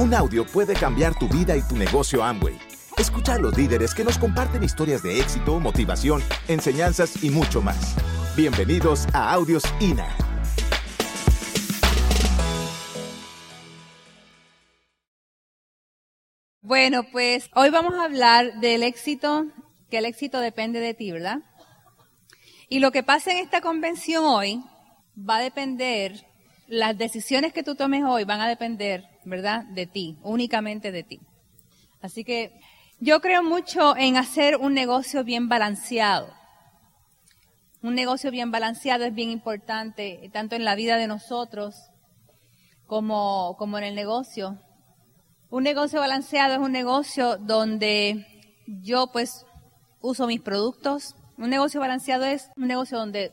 Un 0.00 0.14
audio 0.14 0.46
puede 0.46 0.72
cambiar 0.72 1.14
tu 1.18 1.28
vida 1.28 1.54
y 1.54 1.60
tu 1.60 1.76
negocio 1.76 2.24
Amway. 2.24 2.58
Escucha 2.96 3.34
a 3.34 3.38
los 3.38 3.54
líderes 3.54 3.92
que 3.92 4.02
nos 4.02 4.16
comparten 4.16 4.64
historias 4.64 5.02
de 5.02 5.20
éxito, 5.20 5.60
motivación, 5.60 6.22
enseñanzas 6.48 7.22
y 7.22 7.28
mucho 7.28 7.60
más. 7.60 7.96
Bienvenidos 8.34 9.06
a 9.12 9.30
Audios 9.30 9.62
INA. 9.78 10.08
Bueno, 16.62 17.02
pues 17.12 17.50
hoy 17.54 17.68
vamos 17.68 17.92
a 17.92 18.04
hablar 18.04 18.58
del 18.60 18.84
éxito, 18.84 19.48
que 19.90 19.98
el 19.98 20.06
éxito 20.06 20.40
depende 20.40 20.80
de 20.80 20.94
ti, 20.94 21.12
¿verdad? 21.12 21.40
Y 22.70 22.78
lo 22.78 22.90
que 22.90 23.02
pasa 23.02 23.32
en 23.32 23.36
esta 23.36 23.60
convención 23.60 24.24
hoy 24.24 24.64
va 25.14 25.36
a 25.36 25.42
depender, 25.42 26.24
las 26.68 26.96
decisiones 26.96 27.52
que 27.52 27.62
tú 27.62 27.74
tomes 27.74 28.02
hoy 28.02 28.24
van 28.24 28.40
a 28.40 28.48
depender, 28.48 29.09
¿verdad? 29.24 29.64
De 29.64 29.86
ti, 29.86 30.18
únicamente 30.22 30.92
de 30.92 31.02
ti. 31.02 31.20
Así 32.00 32.24
que 32.24 32.52
yo 32.98 33.20
creo 33.20 33.42
mucho 33.42 33.96
en 33.96 34.16
hacer 34.16 34.56
un 34.56 34.74
negocio 34.74 35.24
bien 35.24 35.48
balanceado. 35.48 36.32
Un 37.82 37.94
negocio 37.94 38.30
bien 38.30 38.50
balanceado 38.50 39.04
es 39.04 39.14
bien 39.14 39.30
importante, 39.30 40.28
tanto 40.32 40.54
en 40.54 40.64
la 40.64 40.74
vida 40.74 40.96
de 40.96 41.06
nosotros 41.06 41.74
como, 42.86 43.56
como 43.58 43.78
en 43.78 43.84
el 43.84 43.94
negocio. 43.94 44.58
Un 45.48 45.62
negocio 45.62 46.00
balanceado 46.00 46.54
es 46.54 46.60
un 46.60 46.72
negocio 46.72 47.38
donde 47.38 48.26
yo 48.66 49.06
pues 49.12 49.46
uso 50.00 50.26
mis 50.26 50.40
productos. 50.40 51.16
Un 51.38 51.50
negocio 51.50 51.80
balanceado 51.80 52.24
es 52.24 52.50
un 52.56 52.68
negocio 52.68 52.98
donde 52.98 53.32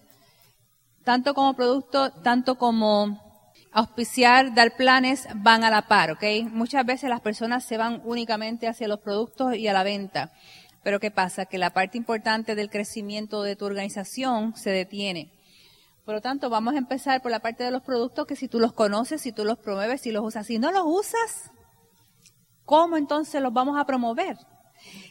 tanto 1.03 1.33
como 1.33 1.53
producto, 1.53 2.11
tanto 2.11 2.57
como 2.57 3.26
auspiciar, 3.71 4.53
dar 4.53 4.75
planes, 4.75 5.27
van 5.35 5.63
a 5.63 5.69
la 5.69 5.87
par, 5.87 6.11
¿ok? 6.11 6.23
Muchas 6.51 6.85
veces 6.85 7.09
las 7.09 7.21
personas 7.21 7.65
se 7.65 7.77
van 7.77 8.01
únicamente 8.05 8.67
hacia 8.67 8.87
los 8.87 8.99
productos 8.99 9.55
y 9.55 9.67
a 9.67 9.73
la 9.73 9.83
venta. 9.83 10.31
Pero 10.83 10.99
¿qué 10.99 11.11
pasa? 11.11 11.45
Que 11.45 11.57
la 11.57 11.71
parte 11.71 11.97
importante 11.97 12.55
del 12.55 12.69
crecimiento 12.69 13.43
de 13.43 13.55
tu 13.55 13.65
organización 13.65 14.55
se 14.55 14.69
detiene. 14.69 15.31
Por 16.05 16.15
lo 16.15 16.21
tanto, 16.21 16.49
vamos 16.49 16.75
a 16.75 16.77
empezar 16.77 17.21
por 17.21 17.31
la 17.31 17.39
parte 17.39 17.63
de 17.63 17.71
los 17.71 17.81
productos 17.81 18.25
que 18.25 18.35
si 18.35 18.47
tú 18.47 18.59
los 18.59 18.73
conoces, 18.73 19.21
si 19.21 19.31
tú 19.31 19.43
los 19.43 19.57
promueves, 19.57 20.01
si 20.01 20.11
los 20.11 20.23
usas, 20.23 20.47
si 20.47 20.57
no 20.57 20.71
los 20.71 20.83
usas, 20.85 21.51
¿Cómo 22.67 22.97
entonces 22.97 23.41
los 23.41 23.53
vamos 23.53 23.79
a 23.79 23.85
promover? 23.85 24.37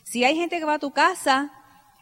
Si 0.05 0.25
hay 0.25 0.37
gente 0.37 0.59
que 0.59 0.67
va 0.67 0.75
a 0.75 0.79
tu 0.79 0.91
casa 0.91 1.51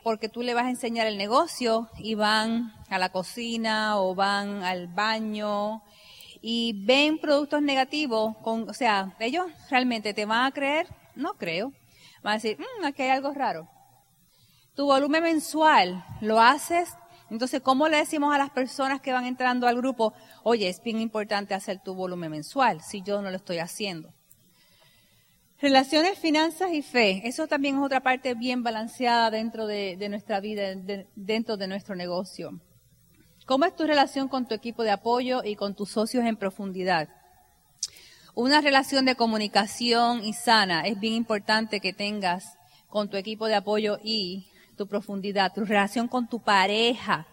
porque 0.03 0.29
tú 0.29 0.43
le 0.43 0.53
vas 0.53 0.65
a 0.65 0.71
enseñar 0.71 1.07
el 1.07 1.17
negocio 1.17 1.89
y 1.97 2.17
van 2.17 2.75
a 2.91 2.99
la 2.99 3.11
cocina 3.11 4.01
o 4.01 4.17
van 4.17 4.65
al 4.65 4.89
baño 4.89 5.85
y 6.47 6.75
ven 6.85 7.17
productos 7.17 7.63
negativos, 7.63 8.37
con, 8.43 8.69
o 8.69 8.75
sea, 8.75 9.17
ellos 9.19 9.47
realmente 9.71 10.13
te 10.13 10.27
van 10.27 10.45
a 10.45 10.51
creer, 10.51 10.87
no 11.15 11.39
creo, 11.39 11.73
van 12.23 12.33
a 12.33 12.35
decir, 12.35 12.59
mmm, 12.59 12.85
aquí 12.85 13.01
hay 13.01 13.09
algo 13.09 13.33
raro. 13.33 13.67
Tu 14.75 14.85
volumen 14.85 15.23
mensual 15.23 16.05
lo 16.21 16.43
haces, 16.43 16.91
entonces, 17.31 17.63
¿cómo 17.63 17.89
le 17.89 17.97
decimos 17.97 18.35
a 18.35 18.37
las 18.37 18.51
personas 18.51 19.01
que 19.01 19.11
van 19.11 19.25
entrando 19.25 19.67
al 19.67 19.77
grupo, 19.77 20.13
oye, 20.43 20.69
es 20.69 20.83
bien 20.83 21.01
importante 21.01 21.55
hacer 21.55 21.81
tu 21.83 21.95
volumen 21.95 22.31
mensual 22.31 22.83
si 22.83 23.01
yo 23.01 23.23
no 23.23 23.31
lo 23.31 23.37
estoy 23.37 23.57
haciendo? 23.57 24.13
Relaciones, 25.63 26.19
finanzas 26.19 26.73
y 26.73 26.83
fe. 26.83 27.23
Eso 27.25 27.47
también 27.47 27.77
es 27.77 27.83
otra 27.83 28.01
parte 28.01 28.35
bien 28.35 28.63
balanceada 28.63 29.31
dentro 29.31 29.67
de, 29.67 29.97
nuestra 30.11 30.41
vida, 30.41 30.75
dentro 31.15 31.57
de 31.57 31.69
nuestro 31.69 31.95
negocio. 31.95 32.61
¿Cómo 33.47 33.65
es 33.67 33.77
tu 33.77 33.87
relación 33.87 34.29
con 34.29 34.47
tu 34.47 34.55
equipo 34.55 34.83
de 34.83 34.91
apoyo 34.91 35.43
y 35.45 35.57
con 35.57 35.75
tus 35.75 35.91
socios 35.91 36.25
en 36.25 36.37
profundidad? 36.37 37.09
Una 38.35 38.61
relación 38.61 39.05
de 39.05 39.17
comunicación 39.17 40.25
y 40.25 40.33
sana 40.33 40.87
es 40.87 40.99
bien 40.99 41.15
importante 41.15 41.81
que 41.81 41.93
tengas 41.93 42.57
con 42.89 43.09
tu 43.09 43.17
equipo 43.17 43.47
de 43.47 43.55
apoyo 43.55 43.99
y 44.03 44.47
tu 44.77 44.87
profundidad, 44.87 45.53
tu 45.53 45.65
relación 45.65 46.09
con 46.09 46.27
tu 46.27 46.41
pareja. 46.41 47.27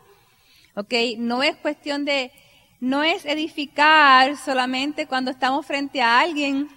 ¿Ok? 0.75 0.94
No 1.18 1.44
es 1.44 1.56
cuestión 1.56 2.06
de, 2.06 2.31
no 2.80 3.03
es 3.03 3.25
edificar 3.25 4.38
solamente 4.38 5.08
cuando 5.08 5.31
estamos 5.31 5.66
frente 5.66 6.02
a 6.02 6.19
alguien 6.19 6.69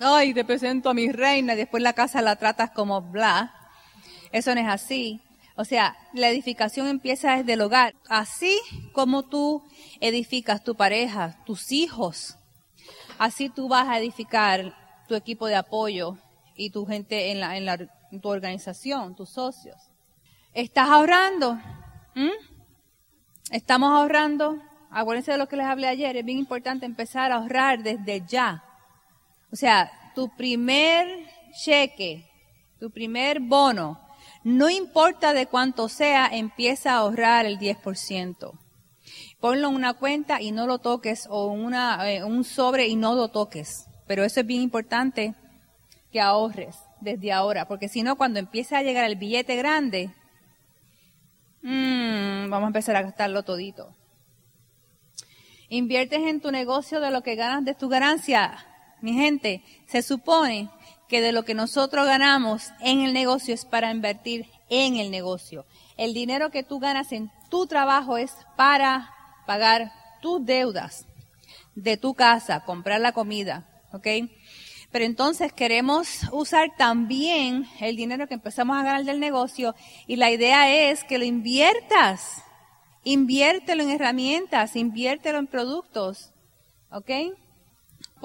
ay, 0.00 0.34
te 0.34 0.44
presento 0.44 0.90
a 0.90 0.94
mi 0.94 1.10
reina 1.10 1.54
y 1.54 1.56
después 1.56 1.82
la 1.82 1.92
casa 1.92 2.22
la 2.22 2.36
tratas 2.36 2.70
como 2.70 3.00
bla. 3.00 3.54
Eso 4.32 4.54
no 4.54 4.60
es 4.60 4.68
así. 4.68 5.20
O 5.56 5.64
sea, 5.64 5.96
la 6.12 6.28
edificación 6.28 6.88
empieza 6.88 7.36
desde 7.36 7.52
el 7.52 7.60
hogar. 7.60 7.94
Así 8.08 8.58
como 8.92 9.22
tú 9.22 9.62
edificas 10.00 10.64
tu 10.64 10.74
pareja, 10.74 11.36
tus 11.46 11.70
hijos, 11.70 12.36
así 13.18 13.48
tú 13.48 13.68
vas 13.68 13.88
a 13.88 13.98
edificar 13.98 14.74
tu 15.06 15.14
equipo 15.14 15.46
de 15.46 15.54
apoyo 15.54 16.16
y 16.56 16.70
tu 16.70 16.86
gente 16.86 17.30
en, 17.30 17.40
la, 17.40 17.56
en, 17.56 17.66
la, 17.66 17.78
tu 17.78 18.28
organización, 18.28 19.14
tus 19.14 19.30
socios. 19.30 19.76
¿Estás 20.54 20.88
ahorrando? 20.88 21.54
¿Mm? 22.14 22.30
¿Estamos 23.50 23.90
ahorrando? 23.90 24.60
Acuérdense 24.90 25.32
de 25.32 25.38
lo 25.38 25.48
que 25.48 25.56
les 25.56 25.66
hablé 25.66 25.88
ayer. 25.88 26.16
Es 26.16 26.24
bien 26.24 26.38
importante 26.38 26.86
empezar 26.86 27.32
a 27.32 27.36
ahorrar 27.36 27.82
desde 27.82 28.24
ya. 28.26 28.62
O 29.52 29.56
sea, 29.56 29.90
tu 30.14 30.28
primer 30.36 31.26
cheque, 31.64 32.28
tu 32.78 32.90
primer 32.90 33.40
bono, 33.40 34.00
no 34.44 34.70
importa 34.70 35.32
de 35.32 35.46
cuánto 35.46 35.88
sea, 35.88 36.28
empieza 36.30 36.92
a 36.92 36.98
ahorrar 36.98 37.46
el 37.46 37.58
10%. 37.58 38.52
Ponlo 39.40 39.68
en 39.68 39.74
una 39.74 39.94
cuenta 39.94 40.40
y 40.40 40.52
no 40.52 40.66
lo 40.66 40.78
toques 40.78 41.26
o 41.28 41.46
una, 41.46 42.10
eh, 42.10 42.24
un 42.24 42.44
sobre 42.44 42.86
y 42.86 42.96
no 42.96 43.14
lo 43.14 43.28
toques. 43.28 43.86
Pero 44.06 44.22
eso 44.22 44.40
es 44.40 44.46
bien 44.46 44.62
importante 44.62 45.34
que 46.12 46.20
ahorres 46.20 46.76
desde 47.00 47.32
ahora, 47.32 47.66
porque 47.66 47.88
si 47.88 48.02
no, 48.02 48.16
cuando 48.16 48.38
empiece 48.38 48.76
a 48.76 48.82
llegar 48.82 49.04
el 49.04 49.16
billete 49.16 49.56
grande, 49.56 50.10
mmm, 51.62 52.48
vamos 52.48 52.64
a 52.64 52.68
empezar 52.68 52.96
a 52.96 53.02
gastarlo 53.02 53.42
todito. 53.42 53.96
Inviertes 55.68 56.20
en 56.20 56.40
tu 56.40 56.52
negocio 56.52 57.00
de 57.00 57.10
lo 57.10 57.22
que 57.22 57.34
ganas 57.34 57.64
de 57.64 57.74
tu 57.74 57.88
ganancia 57.88 58.66
mi 59.04 59.12
gente, 59.12 59.62
se 59.86 60.00
supone 60.00 60.70
que 61.08 61.20
de 61.20 61.32
lo 61.32 61.44
que 61.44 61.54
nosotros 61.54 62.06
ganamos 62.06 62.72
en 62.80 63.00
el 63.00 63.12
negocio 63.12 63.54
es 63.54 63.64
para 63.64 63.90
invertir 63.90 64.46
en 64.70 64.96
el 64.96 65.10
negocio. 65.10 65.66
El 65.96 66.14
dinero 66.14 66.50
que 66.50 66.62
tú 66.62 66.80
ganas 66.80 67.12
en 67.12 67.30
tu 67.50 67.66
trabajo 67.66 68.16
es 68.16 68.32
para 68.56 69.10
pagar 69.46 69.92
tus 70.22 70.44
deudas 70.44 71.06
de 71.74 71.96
tu 71.96 72.14
casa, 72.14 72.64
comprar 72.64 73.00
la 73.00 73.12
comida, 73.12 73.68
¿ok? 73.92 74.06
Pero 74.90 75.04
entonces 75.04 75.52
queremos 75.52 76.20
usar 76.30 76.70
también 76.76 77.66
el 77.80 77.96
dinero 77.96 78.28
que 78.28 78.34
empezamos 78.34 78.76
a 78.76 78.82
ganar 78.84 79.04
del 79.04 79.20
negocio 79.20 79.74
y 80.06 80.16
la 80.16 80.30
idea 80.30 80.90
es 80.90 81.04
que 81.04 81.18
lo 81.18 81.24
inviertas. 81.24 82.42
Inviértelo 83.02 83.82
en 83.82 83.90
herramientas, 83.90 84.76
inviértelo 84.76 85.38
en 85.38 85.46
productos, 85.46 86.32
¿ok? 86.90 87.10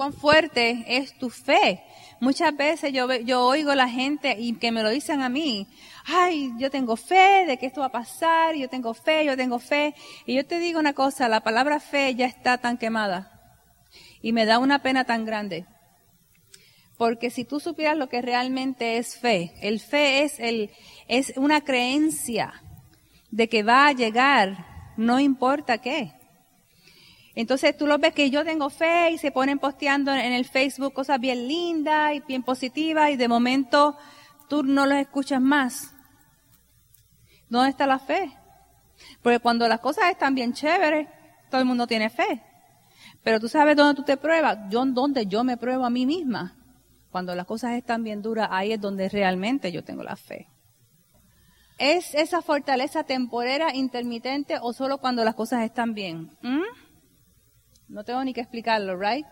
cuán 0.00 0.14
fuerte 0.14 0.82
es 0.86 1.12
tu 1.18 1.28
fe. 1.28 1.82
Muchas 2.20 2.54
veces 2.54 2.92
yo, 2.92 3.10
yo 3.14 3.46
oigo 3.46 3.70
a 3.70 3.76
la 3.76 3.88
gente 3.88 4.36
y 4.38 4.52
que 4.52 4.72
me 4.72 4.82
lo 4.82 4.90
dicen 4.90 5.22
a 5.22 5.30
mí, 5.30 5.66
ay, 6.04 6.52
yo 6.58 6.70
tengo 6.70 6.96
fe 6.96 7.46
de 7.46 7.56
que 7.56 7.64
esto 7.64 7.80
va 7.80 7.86
a 7.86 7.92
pasar, 7.92 8.54
yo 8.54 8.68
tengo 8.68 8.92
fe, 8.92 9.24
yo 9.24 9.38
tengo 9.38 9.58
fe. 9.58 9.94
Y 10.26 10.34
yo 10.34 10.44
te 10.44 10.58
digo 10.58 10.78
una 10.78 10.92
cosa, 10.92 11.28
la 11.28 11.40
palabra 11.40 11.80
fe 11.80 12.14
ya 12.14 12.26
está 12.26 12.58
tan 12.58 12.76
quemada. 12.76 13.32
Y 14.20 14.32
me 14.32 14.44
da 14.44 14.58
una 14.58 14.82
pena 14.82 15.04
tan 15.04 15.24
grande. 15.24 15.64
Porque 16.98 17.30
si 17.30 17.46
tú 17.46 17.58
supieras 17.58 17.96
lo 17.96 18.10
que 18.10 18.20
realmente 18.20 18.98
es 18.98 19.16
fe, 19.16 19.54
el 19.62 19.80
fe 19.80 20.22
es 20.22 20.38
el, 20.38 20.70
es 21.08 21.32
una 21.36 21.62
creencia 21.62 22.62
de 23.30 23.48
que 23.48 23.62
va 23.62 23.86
a 23.86 23.92
llegar, 23.92 24.92
no 24.98 25.18
importa 25.20 25.78
qué. 25.78 26.19
Entonces 27.34 27.76
tú 27.76 27.86
lo 27.86 27.98
ves 27.98 28.12
que 28.12 28.30
yo 28.30 28.44
tengo 28.44 28.70
fe 28.70 29.10
y 29.12 29.18
se 29.18 29.30
ponen 29.30 29.58
posteando 29.58 30.12
en 30.12 30.32
el 30.32 30.44
Facebook 30.44 30.92
cosas 30.92 31.20
bien 31.20 31.46
lindas 31.46 32.14
y 32.14 32.20
bien 32.20 32.42
positivas 32.42 33.10
y 33.10 33.16
de 33.16 33.28
momento 33.28 33.96
tú 34.48 34.62
no 34.62 34.86
los 34.86 34.98
escuchas 34.98 35.40
más. 35.40 35.94
¿Dónde 37.48 37.70
está 37.70 37.86
la 37.86 37.98
fe? 37.98 38.32
Porque 39.22 39.38
cuando 39.38 39.66
las 39.68 39.80
cosas 39.80 40.10
están 40.10 40.34
bien 40.34 40.52
chéveres, 40.52 41.08
todo 41.50 41.60
el 41.60 41.66
mundo 41.66 41.86
tiene 41.86 42.10
fe. 42.10 42.42
Pero 43.22 43.38
tú 43.38 43.48
sabes 43.48 43.76
dónde 43.76 43.94
tú 43.94 44.02
te 44.02 44.16
pruebas, 44.16 44.58
yo 44.70 44.84
dónde 44.86 45.26
yo 45.26 45.44
me 45.44 45.56
pruebo 45.56 45.84
a 45.84 45.90
mí 45.90 46.06
misma. 46.06 46.56
Cuando 47.10 47.34
las 47.34 47.46
cosas 47.46 47.72
están 47.72 48.04
bien 48.04 48.22
duras, 48.22 48.48
ahí 48.50 48.72
es 48.72 48.80
donde 48.80 49.08
realmente 49.08 49.72
yo 49.72 49.82
tengo 49.84 50.02
la 50.02 50.16
fe. 50.16 50.48
¿Es 51.78 52.14
esa 52.14 52.42
fortaleza 52.42 53.04
temporera, 53.04 53.74
intermitente 53.74 54.58
o 54.60 54.72
solo 54.72 54.98
cuando 54.98 55.24
las 55.24 55.34
cosas 55.34 55.64
están 55.64 55.94
bien? 55.94 56.36
¿Mm? 56.42 56.60
No 57.90 58.04
tengo 58.04 58.22
ni 58.22 58.32
que 58.32 58.40
explicarlo, 58.40 58.96
¿right? 58.96 59.26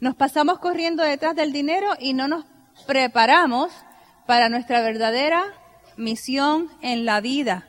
Nos 0.00 0.16
pasamos 0.16 0.58
corriendo 0.58 1.04
detrás 1.04 1.36
del 1.36 1.52
dinero 1.52 1.86
y 2.00 2.12
no 2.12 2.26
nos 2.26 2.44
preparamos 2.88 3.72
para 4.26 4.48
nuestra 4.48 4.82
verdadera 4.82 5.44
misión 5.96 6.68
en 6.82 7.04
la 7.04 7.20
vida. 7.20 7.68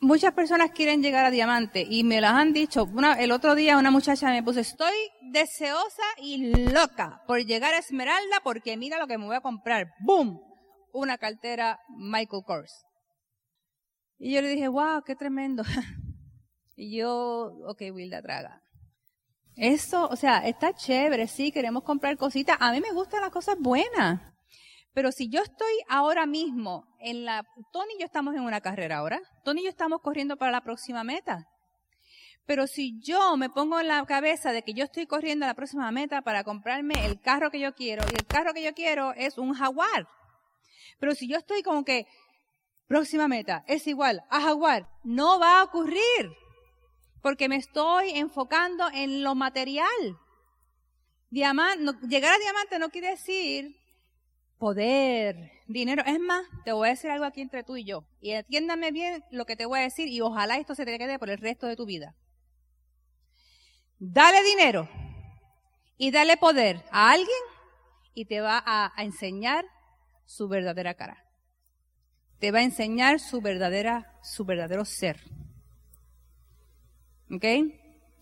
Muchas 0.00 0.34
personas 0.34 0.72
quieren 0.72 1.00
llegar 1.00 1.24
a 1.24 1.30
diamante 1.30 1.86
y 1.88 2.02
me 2.02 2.20
las 2.20 2.32
han 2.32 2.52
dicho. 2.52 2.88
el 3.18 3.30
otro 3.30 3.54
día 3.54 3.78
una 3.78 3.92
muchacha 3.92 4.30
me 4.30 4.42
puso, 4.42 4.58
estoy 4.58 4.94
deseosa 5.30 6.02
y 6.20 6.52
loca 6.72 7.22
por 7.28 7.38
llegar 7.38 7.74
a 7.74 7.78
Esmeralda 7.78 8.40
porque 8.42 8.76
mira 8.76 8.98
lo 8.98 9.06
que 9.06 9.16
me 9.16 9.26
voy 9.26 9.36
a 9.36 9.40
comprar. 9.40 9.94
¡Boom! 10.00 10.40
Una 10.92 11.18
cartera 11.18 11.78
Michael 11.88 12.42
Kors. 12.44 12.84
Y 14.18 14.34
yo 14.34 14.42
le 14.42 14.48
dije, 14.48 14.66
wow, 14.66 15.02
qué 15.06 15.14
tremendo. 15.14 15.62
y 16.76 16.98
yo, 16.98 17.52
ok, 17.68 17.82
Wilda, 17.92 18.20
traga. 18.22 18.60
Eso, 19.56 20.08
o 20.08 20.16
sea, 20.16 20.38
está 20.46 20.74
chévere, 20.74 21.28
sí, 21.28 21.52
queremos 21.52 21.82
comprar 21.82 22.16
cositas. 22.16 22.56
A 22.60 22.72
mí 22.72 22.80
me 22.80 22.92
gustan 22.92 23.20
las 23.20 23.30
cosas 23.30 23.56
buenas. 23.58 24.20
Pero 24.94 25.10
si 25.12 25.28
yo 25.28 25.40
estoy 25.42 25.72
ahora 25.88 26.26
mismo 26.26 26.86
en 27.00 27.24
la, 27.24 27.44
Tony 27.72 27.94
y 27.96 28.00
yo 28.00 28.06
estamos 28.06 28.34
en 28.34 28.42
una 28.42 28.60
carrera 28.60 28.98
ahora. 28.98 29.20
Tony 29.44 29.60
y 29.60 29.64
yo 29.64 29.70
estamos 29.70 30.00
corriendo 30.00 30.36
para 30.36 30.52
la 30.52 30.60
próxima 30.62 31.02
meta. 31.04 31.48
Pero 32.46 32.66
si 32.66 33.00
yo 33.00 33.36
me 33.36 33.50
pongo 33.50 33.78
en 33.80 33.88
la 33.88 34.04
cabeza 34.04 34.52
de 34.52 34.62
que 34.62 34.74
yo 34.74 34.84
estoy 34.84 35.06
corriendo 35.06 35.44
a 35.44 35.48
la 35.48 35.54
próxima 35.54 35.90
meta 35.92 36.22
para 36.22 36.44
comprarme 36.44 37.06
el 37.06 37.20
carro 37.20 37.50
que 37.50 37.60
yo 37.60 37.74
quiero, 37.74 38.04
y 38.10 38.14
el 38.14 38.26
carro 38.26 38.52
que 38.52 38.62
yo 38.62 38.74
quiero 38.74 39.12
es 39.12 39.38
un 39.38 39.54
jaguar. 39.54 40.08
Pero 40.98 41.14
si 41.14 41.28
yo 41.28 41.38
estoy 41.38 41.62
como 41.62 41.84
que, 41.84 42.06
próxima 42.86 43.28
meta 43.28 43.64
es 43.68 43.86
igual 43.86 44.22
a 44.28 44.40
jaguar, 44.40 44.88
no 45.04 45.38
va 45.38 45.60
a 45.60 45.64
ocurrir. 45.64 46.30
Porque 47.22 47.48
me 47.48 47.56
estoy 47.56 48.10
enfocando 48.10 48.88
en 48.92 49.22
lo 49.22 49.34
material. 49.34 49.88
Llegar 51.30 51.64
a 51.64 52.38
diamante 52.38 52.78
no 52.78 52.90
quiere 52.90 53.10
decir 53.10 53.76
poder, 54.58 55.50
dinero. 55.66 56.04
Es 56.06 56.20
más, 56.20 56.46
te 56.64 56.70
voy 56.70 56.86
a 56.86 56.92
decir 56.92 57.10
algo 57.10 57.24
aquí 57.24 57.40
entre 57.40 57.64
tú 57.64 57.76
y 57.76 57.84
yo. 57.84 58.04
Y 58.20 58.34
atiéndame 58.34 58.92
bien 58.92 59.24
lo 59.32 59.44
que 59.44 59.56
te 59.56 59.66
voy 59.66 59.80
a 59.80 59.82
decir 59.82 60.06
y 60.06 60.20
ojalá 60.20 60.56
esto 60.56 60.76
se 60.76 60.84
te 60.84 60.98
quede 60.98 61.18
por 61.18 61.30
el 61.30 61.38
resto 61.38 61.66
de 61.66 61.74
tu 61.74 61.84
vida. 61.84 62.14
Dale 63.98 64.42
dinero 64.44 64.88
y 65.96 66.10
dale 66.10 66.36
poder 66.36 66.84
a 66.90 67.10
alguien 67.10 67.28
y 68.14 68.26
te 68.26 68.40
va 68.40 68.62
a, 68.64 68.92
enseñar 69.02 69.64
su 70.26 70.48
verdadera 70.48 70.94
cara. 70.94 71.24
Te 72.38 72.50
va 72.50 72.60
a 72.60 72.62
enseñar 72.62 73.18
su 73.18 73.40
verdadera, 73.40 74.18
su 74.22 74.44
verdadero 74.44 74.84
ser. 74.84 75.20
¿Ok? 77.32 77.44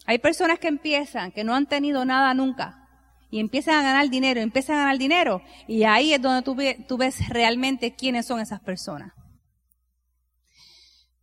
Hay 0.07 0.19
personas 0.19 0.59
que 0.59 0.69
empiezan, 0.69 1.33
que 1.33 1.45
no 1.45 1.55
han 1.55 1.67
tenido 1.67 2.05
nada 2.05 2.33
nunca, 2.35 2.89
y 3.31 3.39
empiezan 3.39 3.75
a 3.75 3.83
ganar 3.83 4.09
dinero, 4.09 4.41
empiezan 4.41 4.77
a 4.77 4.81
ganar 4.81 4.99
dinero, 4.99 5.43
y 5.69 5.85
ahí 5.85 6.15
es 6.15 6.23
donde 6.23 6.43
tú, 6.43 6.57
tú 6.89 6.97
ves 6.97 7.29
realmente 7.29 7.95
quiénes 7.95 8.27
son 8.27 8.41
esas 8.41 8.61
personas. 8.61 9.13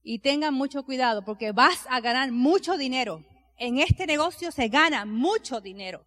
Y 0.04 0.20
tengan 0.20 0.54
mucho 0.54 0.84
cuidado, 0.84 1.26
porque 1.26 1.52
vas 1.52 1.86
a 1.90 2.00
ganar 2.00 2.32
mucho 2.32 2.78
dinero 2.78 3.26
en 3.58 3.80
este 3.80 4.06
negocio 4.06 4.52
se 4.52 4.68
gana 4.68 5.06
mucho 5.06 5.62
dinero, 5.62 6.06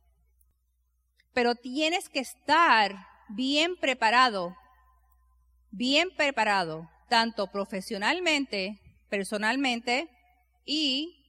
pero 1.33 1.55
tienes 1.55 2.09
que 2.09 2.21
estar 2.21 2.97
bien 3.29 3.77
preparado, 3.77 4.57
bien 5.71 6.11
preparado, 6.17 6.89
tanto 7.09 7.49
profesionalmente, 7.49 8.81
personalmente 9.09 10.09
y 10.65 11.20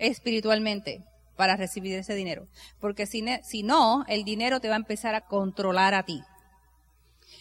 espiritualmente 0.00 1.04
para 1.36 1.56
recibir 1.56 1.94
ese 1.94 2.14
dinero. 2.14 2.48
Porque 2.80 3.06
si, 3.06 3.22
no, 3.62 4.04
el 4.08 4.24
dinero 4.24 4.60
te 4.60 4.68
va 4.68 4.74
a 4.74 4.78
empezar 4.78 5.14
a 5.14 5.22
controlar 5.22 5.94
a 5.94 6.02
ti. 6.02 6.22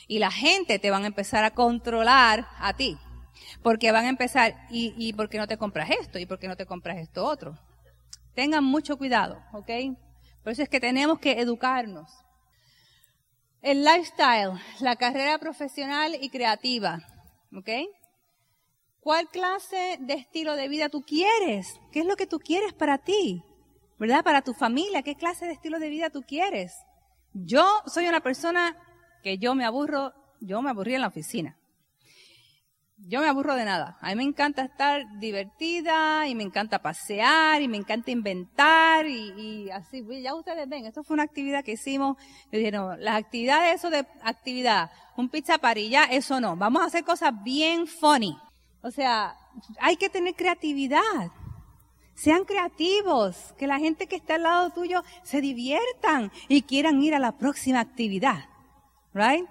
Y 0.07 0.19
la 0.19 0.31
gente 0.31 0.79
te 0.79 0.91
va 0.91 0.97
a 0.97 1.05
empezar 1.05 1.43
a 1.43 1.51
controlar 1.51 2.47
a 2.59 2.73
ti. 2.73 2.97
Porque 3.63 3.91
van 3.91 4.05
a 4.05 4.09
empezar, 4.09 4.55
¿y, 4.69 4.93
y 4.97 5.13
por 5.13 5.29
qué 5.29 5.37
no 5.37 5.47
te 5.47 5.57
compras 5.57 5.89
esto? 5.89 6.19
¿Y 6.19 6.25
por 6.25 6.39
qué 6.39 6.47
no 6.47 6.55
te 6.55 6.65
compras 6.65 6.97
esto 6.97 7.25
otro? 7.25 7.57
Tengan 8.35 8.63
mucho 8.63 8.97
cuidado, 8.97 9.41
¿ok? 9.53 9.69
Por 10.43 10.53
eso 10.53 10.63
es 10.63 10.69
que 10.69 10.79
tenemos 10.79 11.19
que 11.19 11.39
educarnos. 11.39 12.11
El 13.61 13.83
lifestyle, 13.83 14.53
la 14.79 14.95
carrera 14.95 15.37
profesional 15.37 16.15
y 16.19 16.29
creativa, 16.29 17.01
¿ok? 17.53 17.69
¿Cuál 19.09 19.27
clase 19.27 19.97
de 20.01 20.13
estilo 20.13 20.55
de 20.55 20.67
vida 20.67 20.87
tú 20.87 21.01
quieres? 21.01 21.81
¿Qué 21.91 22.01
es 22.01 22.05
lo 22.05 22.15
que 22.15 22.27
tú 22.27 22.37
quieres 22.37 22.73
para 22.73 22.99
ti? 22.99 23.43
¿Verdad? 23.97 24.23
Para 24.23 24.43
tu 24.43 24.53
familia, 24.53 25.01
¿qué 25.01 25.15
clase 25.15 25.47
de 25.47 25.53
estilo 25.53 25.79
de 25.79 25.89
vida 25.89 26.11
tú 26.11 26.21
quieres? 26.21 26.75
Yo 27.33 27.65
soy 27.87 28.07
una 28.07 28.21
persona 28.21 28.77
que 29.23 29.39
yo 29.39 29.55
me 29.55 29.65
aburro, 29.65 30.13
yo 30.41 30.61
me 30.61 30.69
aburrí 30.69 30.93
en 30.93 31.01
la 31.01 31.07
oficina 31.07 31.57
yo 33.07 33.21
me 33.21 33.27
aburro 33.27 33.55
de 33.55 33.65
nada. 33.65 33.97
A 34.01 34.09
mí 34.09 34.15
me 34.15 34.23
encanta 34.23 34.63
estar 34.63 35.03
divertida 35.19 36.27
y 36.27 36.35
me 36.35 36.43
encanta 36.43 36.81
pasear 36.81 37.61
y 37.61 37.67
me 37.67 37.77
encanta 37.77 38.11
inventar 38.11 39.07
y, 39.07 39.69
así. 39.71 40.03
Ya 40.21 40.35
ustedes 40.35 40.67
ven, 40.67 40.85
esto 40.85 41.03
fue 41.03 41.13
una 41.13 41.23
actividad 41.23 41.63
que 41.63 41.73
hicimos. 41.73 42.17
Le 42.51 42.59
dijeron, 42.59 43.01
las 43.01 43.15
actividades, 43.15 43.75
eso 43.75 43.89
de 43.89 44.05
actividad, 44.21 44.91
un 45.15 45.29
pizza 45.29 45.57
parilla, 45.57 46.05
eso 46.05 46.39
no. 46.41 46.55
Vamos 46.57 46.81
a 46.81 46.85
hacer 46.85 47.03
cosas 47.03 47.31
bien 47.43 47.87
funny. 47.87 48.37
O 48.81 48.91
sea, 48.91 49.35
hay 49.79 49.97
que 49.97 50.09
tener 50.09 50.35
creatividad. 50.35 51.31
Sean 52.15 52.43
creativos, 52.43 53.53
que 53.57 53.67
la 53.67 53.79
gente 53.79 54.07
que 54.07 54.17
está 54.17 54.35
al 54.35 54.43
lado 54.43 54.69
tuyo 54.71 55.03
se 55.23 55.41
diviertan 55.41 56.31
y 56.47 56.63
quieran 56.63 57.01
ir 57.01 57.15
a 57.15 57.19
la 57.19 57.37
próxima 57.37 57.79
actividad. 57.79 58.45
Right? 59.13 59.47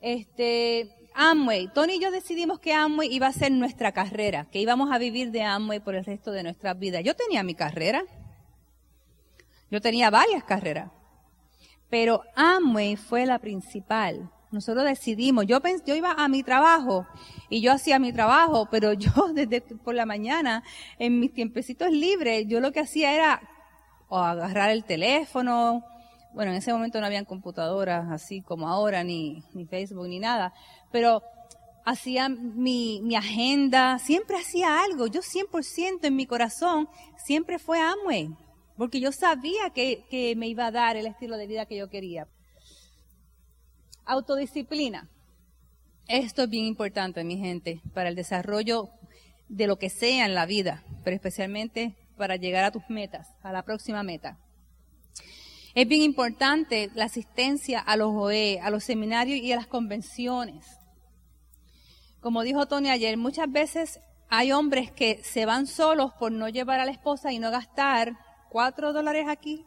Este, 0.00 0.90
Amway. 1.14 1.68
Tony 1.68 1.94
y 1.94 2.00
yo 2.00 2.10
decidimos 2.10 2.60
que 2.60 2.72
Amway 2.72 3.12
iba 3.12 3.26
a 3.26 3.32
ser 3.32 3.52
nuestra 3.52 3.92
carrera, 3.92 4.46
que 4.50 4.60
íbamos 4.60 4.90
a 4.92 4.98
vivir 4.98 5.30
de 5.30 5.42
Amway 5.42 5.80
por 5.80 5.94
el 5.94 6.04
resto 6.04 6.32
de 6.32 6.42
nuestras 6.42 6.78
vidas. 6.78 7.02
Yo 7.04 7.14
tenía 7.14 7.42
mi 7.42 7.54
carrera. 7.54 8.04
Yo 9.70 9.80
tenía 9.80 10.10
varias 10.10 10.44
carreras. 10.44 10.90
Pero 11.88 12.22
Amway 12.36 12.96
fue 12.96 13.26
la 13.26 13.38
principal. 13.38 14.30
Nosotros 14.52 14.84
decidimos, 14.84 15.46
yo, 15.46 15.60
yo 15.86 15.94
iba 15.94 16.12
a 16.12 16.26
mi 16.28 16.42
trabajo 16.42 17.06
y 17.48 17.60
yo 17.60 17.72
hacía 17.72 18.00
mi 18.00 18.12
trabajo, 18.12 18.68
pero 18.70 18.92
yo 18.94 19.10
desde 19.32 19.60
por 19.60 19.94
la 19.94 20.06
mañana, 20.06 20.64
en 20.98 21.20
mis 21.20 21.32
tiempecitos 21.32 21.90
libres, 21.90 22.46
yo 22.48 22.60
lo 22.60 22.72
que 22.72 22.80
hacía 22.80 23.14
era 23.14 23.40
agarrar 24.10 24.70
el 24.70 24.84
teléfono, 24.84 25.84
bueno, 26.32 26.50
en 26.50 26.58
ese 26.58 26.72
momento 26.72 27.00
no 27.00 27.06
habían 27.06 27.24
computadoras 27.24 28.10
así 28.10 28.40
como 28.42 28.68
ahora, 28.68 29.04
ni, 29.04 29.44
ni 29.52 29.66
Facebook, 29.66 30.08
ni 30.08 30.18
nada, 30.18 30.52
pero 30.90 31.22
hacía 31.84 32.28
mi, 32.28 33.00
mi 33.02 33.16
agenda, 33.16 33.98
siempre 33.98 34.36
hacía 34.36 34.82
algo. 34.82 35.06
Yo 35.06 35.20
100% 35.22 36.00
en 36.02 36.16
mi 36.16 36.26
corazón 36.26 36.88
siempre 37.16 37.58
fue 37.58 37.80
Amway, 37.80 38.30
porque 38.76 39.00
yo 39.00 39.12
sabía 39.12 39.70
que, 39.70 40.04
que 40.10 40.34
me 40.36 40.48
iba 40.48 40.66
a 40.66 40.70
dar 40.70 40.96
el 40.96 41.06
estilo 41.06 41.36
de 41.36 41.46
vida 41.46 41.66
que 41.66 41.76
yo 41.76 41.88
quería. 41.88 42.26
Autodisciplina. 44.10 45.08
Esto 46.08 46.42
es 46.42 46.50
bien 46.50 46.64
importante, 46.64 47.22
mi 47.22 47.36
gente, 47.36 47.80
para 47.94 48.08
el 48.08 48.16
desarrollo 48.16 48.90
de 49.48 49.68
lo 49.68 49.78
que 49.78 49.88
sea 49.88 50.26
en 50.26 50.34
la 50.34 50.46
vida, 50.46 50.82
pero 51.04 51.14
especialmente 51.14 51.94
para 52.16 52.34
llegar 52.34 52.64
a 52.64 52.72
tus 52.72 52.82
metas, 52.88 53.28
a 53.44 53.52
la 53.52 53.62
próxima 53.62 54.02
meta. 54.02 54.36
Es 55.76 55.86
bien 55.86 56.02
importante 56.02 56.90
la 56.96 57.04
asistencia 57.04 57.78
a 57.78 57.94
los 57.94 58.10
OE, 58.12 58.58
a 58.58 58.70
los 58.70 58.82
seminarios 58.82 59.38
y 59.38 59.52
a 59.52 59.56
las 59.56 59.68
convenciones. 59.68 60.66
Como 62.18 62.42
dijo 62.42 62.66
Tony 62.66 62.90
ayer, 62.90 63.16
muchas 63.16 63.48
veces 63.48 64.00
hay 64.28 64.50
hombres 64.50 64.90
que 64.90 65.22
se 65.22 65.46
van 65.46 65.68
solos 65.68 66.10
por 66.18 66.32
no 66.32 66.48
llevar 66.48 66.80
a 66.80 66.84
la 66.84 66.90
esposa 66.90 67.32
y 67.32 67.38
no 67.38 67.52
gastar 67.52 68.18
cuatro 68.48 68.92
dólares 68.92 69.26
aquí. 69.28 69.64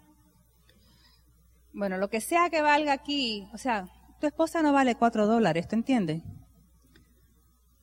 Bueno, 1.72 1.98
lo 1.98 2.10
que 2.10 2.20
sea 2.20 2.50
que 2.50 2.62
valga 2.62 2.92
aquí, 2.92 3.48
o 3.54 3.58
sea, 3.58 3.88
tu 4.24 4.28
esposa 4.28 4.62
no 4.62 4.72
vale 4.72 4.96
cuatro 4.96 5.28
dólares, 5.28 5.68
¿te 5.68 5.76
entiendes? 5.76 6.22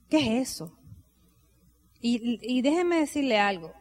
¿Qué 0.09 0.17
es 0.17 0.49
eso? 0.49 0.75
Y, 2.01 2.39
y 2.41 2.63
déjenme 2.63 2.99
decirle 2.99 3.39
algo, 3.39 3.75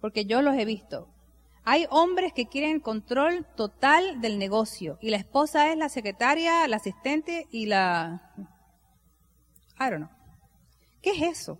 porque 0.00 0.24
yo 0.24 0.40
los 0.40 0.56
he 0.56 0.64
visto. 0.64 1.08
Hay 1.64 1.88
hombres 1.90 2.32
que 2.32 2.46
quieren 2.46 2.78
control 2.78 3.44
total 3.56 4.20
del 4.20 4.38
negocio 4.38 4.98
y 5.02 5.10
la 5.10 5.16
esposa 5.16 5.72
es 5.72 5.76
la 5.76 5.88
secretaria, 5.88 6.68
la 6.68 6.76
asistente 6.76 7.48
y 7.50 7.66
la... 7.66 8.32
I 9.80 9.90
don't 9.90 9.96
know. 9.96 10.10
¿Qué 11.02 11.10
es 11.10 11.22
eso? 11.40 11.58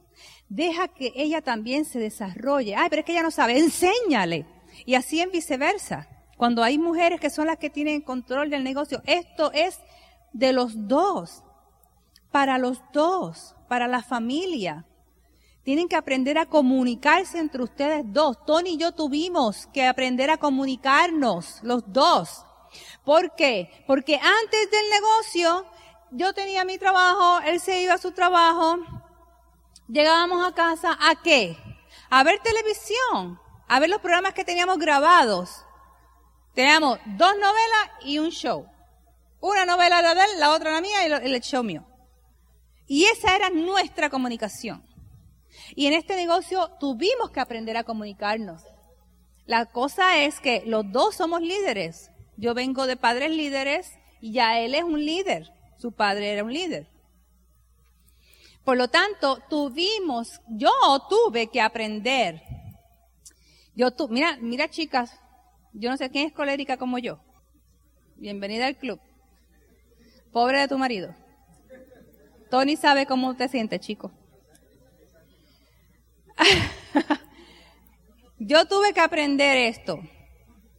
Deja 0.48 0.86
que 0.86 1.12
ella 1.16 1.42
también 1.42 1.84
se 1.84 1.98
desarrolle. 1.98 2.76
Ay, 2.76 2.86
pero 2.88 3.00
es 3.00 3.06
que 3.06 3.12
ella 3.14 3.24
no 3.24 3.32
sabe. 3.32 3.58
Enséñale. 3.58 4.46
Y 4.86 4.94
así 4.94 5.20
en 5.20 5.32
viceversa. 5.32 6.08
Cuando 6.42 6.64
hay 6.64 6.76
mujeres 6.76 7.20
que 7.20 7.30
son 7.30 7.46
las 7.46 7.56
que 7.56 7.70
tienen 7.70 8.00
control 8.00 8.50
del 8.50 8.64
negocio, 8.64 9.00
esto 9.06 9.52
es 9.52 9.78
de 10.32 10.52
los 10.52 10.88
dos. 10.88 11.44
Para 12.32 12.58
los 12.58 12.82
dos. 12.92 13.54
Para 13.68 13.86
la 13.86 14.02
familia. 14.02 14.84
Tienen 15.62 15.86
que 15.86 15.94
aprender 15.94 16.38
a 16.38 16.46
comunicarse 16.46 17.38
entre 17.38 17.62
ustedes 17.62 18.02
dos. 18.06 18.44
Tony 18.44 18.70
y 18.70 18.76
yo 18.76 18.90
tuvimos 18.90 19.68
que 19.68 19.86
aprender 19.86 20.30
a 20.30 20.36
comunicarnos, 20.36 21.60
los 21.62 21.84
dos. 21.92 22.44
¿Por 23.04 23.36
qué? 23.36 23.84
Porque 23.86 24.16
antes 24.16 24.68
del 24.68 24.90
negocio, 24.90 25.64
yo 26.10 26.32
tenía 26.32 26.64
mi 26.64 26.76
trabajo, 26.76 27.38
él 27.46 27.60
se 27.60 27.82
iba 27.82 27.94
a 27.94 27.98
su 27.98 28.10
trabajo, 28.10 28.78
llegábamos 29.86 30.44
a 30.44 30.52
casa, 30.52 30.98
¿a 31.00 31.22
qué? 31.22 31.56
A 32.10 32.24
ver 32.24 32.40
televisión, 32.40 33.38
a 33.68 33.78
ver 33.78 33.90
los 33.90 34.00
programas 34.00 34.34
que 34.34 34.44
teníamos 34.44 34.78
grabados. 34.78 35.66
Teníamos 36.54 36.98
dos 37.06 37.32
novelas 37.34 37.90
y 38.04 38.18
un 38.18 38.30
show. 38.30 38.66
Una 39.40 39.64
novela 39.64 40.00
era 40.00 40.14
de 40.14 40.20
él, 40.20 40.30
la 40.38 40.52
otra 40.52 40.72
la 40.72 40.80
mía 40.80 41.06
y 41.06 41.32
el 41.32 41.40
show 41.40 41.64
mío. 41.64 41.84
Y 42.86 43.04
esa 43.04 43.34
era 43.34 43.50
nuestra 43.50 44.10
comunicación. 44.10 44.84
Y 45.74 45.86
en 45.86 45.94
este 45.94 46.16
negocio 46.16 46.70
tuvimos 46.78 47.30
que 47.30 47.40
aprender 47.40 47.76
a 47.76 47.84
comunicarnos. 47.84 48.62
La 49.46 49.66
cosa 49.66 50.22
es 50.22 50.40
que 50.40 50.62
los 50.66 50.90
dos 50.92 51.16
somos 51.16 51.40
líderes. 51.40 52.10
Yo 52.36 52.54
vengo 52.54 52.86
de 52.86 52.96
padres 52.96 53.30
líderes 53.30 53.90
y 54.20 54.32
ya 54.32 54.60
él 54.60 54.74
es 54.74 54.84
un 54.84 55.04
líder. 55.04 55.52
Su 55.78 55.92
padre 55.92 56.32
era 56.32 56.44
un 56.44 56.52
líder. 56.52 56.86
Por 58.64 58.76
lo 58.76 58.88
tanto, 58.88 59.38
tuvimos, 59.48 60.40
yo 60.48 60.70
tuve 61.08 61.48
que 61.48 61.60
aprender. 61.60 62.42
Yo 63.74 63.90
tu, 63.90 64.08
mira, 64.08 64.38
mira 64.40 64.68
chicas, 64.68 65.18
yo 65.72 65.90
no 65.90 65.96
sé 65.96 66.10
quién 66.10 66.26
es 66.26 66.32
colérica 66.32 66.76
como 66.76 66.98
yo. 66.98 67.20
Bienvenida 68.16 68.66
al 68.66 68.76
club. 68.76 69.00
Pobre 70.32 70.60
de 70.60 70.68
tu 70.68 70.78
marido. 70.78 71.14
Tony 72.50 72.76
sabe 72.76 73.06
cómo 73.06 73.34
te 73.34 73.48
sientes, 73.48 73.80
chico. 73.80 74.12
Yo 78.44 78.66
tuve 78.66 78.92
que 78.92 79.00
aprender 79.00 79.56
esto 79.56 80.00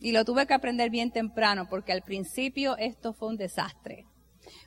y 0.01 0.11
lo 0.11 0.25
tuve 0.25 0.45
que 0.45 0.53
aprender 0.53 0.89
bien 0.89 1.11
temprano 1.11 1.69
porque 1.69 1.93
al 1.93 2.01
principio 2.01 2.75
esto 2.77 3.13
fue 3.13 3.29
un 3.29 3.37
desastre. 3.37 4.05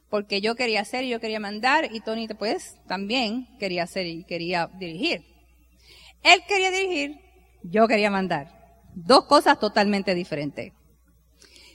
Porque 0.09 0.41
yo 0.41 0.55
quería 0.55 0.81
hacer 0.81 1.05
y 1.05 1.11
yo 1.11 1.21
quería 1.21 1.39
mandar 1.39 1.95
y 1.95 2.01
Tony 2.01 2.27
pues 2.29 2.77
también 2.87 3.47
quería 3.59 3.83
hacer 3.83 4.07
y 4.07 4.25
quería 4.25 4.71
dirigir. 4.79 5.27
Él 6.23 6.41
quería 6.49 6.71
dirigir, 6.71 7.21
yo 7.63 7.87
quería 7.87 8.11
mandar. 8.11 8.56
Dos 8.97 9.27
cosas 9.27 9.61
totalmente 9.61 10.15
diferentes. 10.15 10.73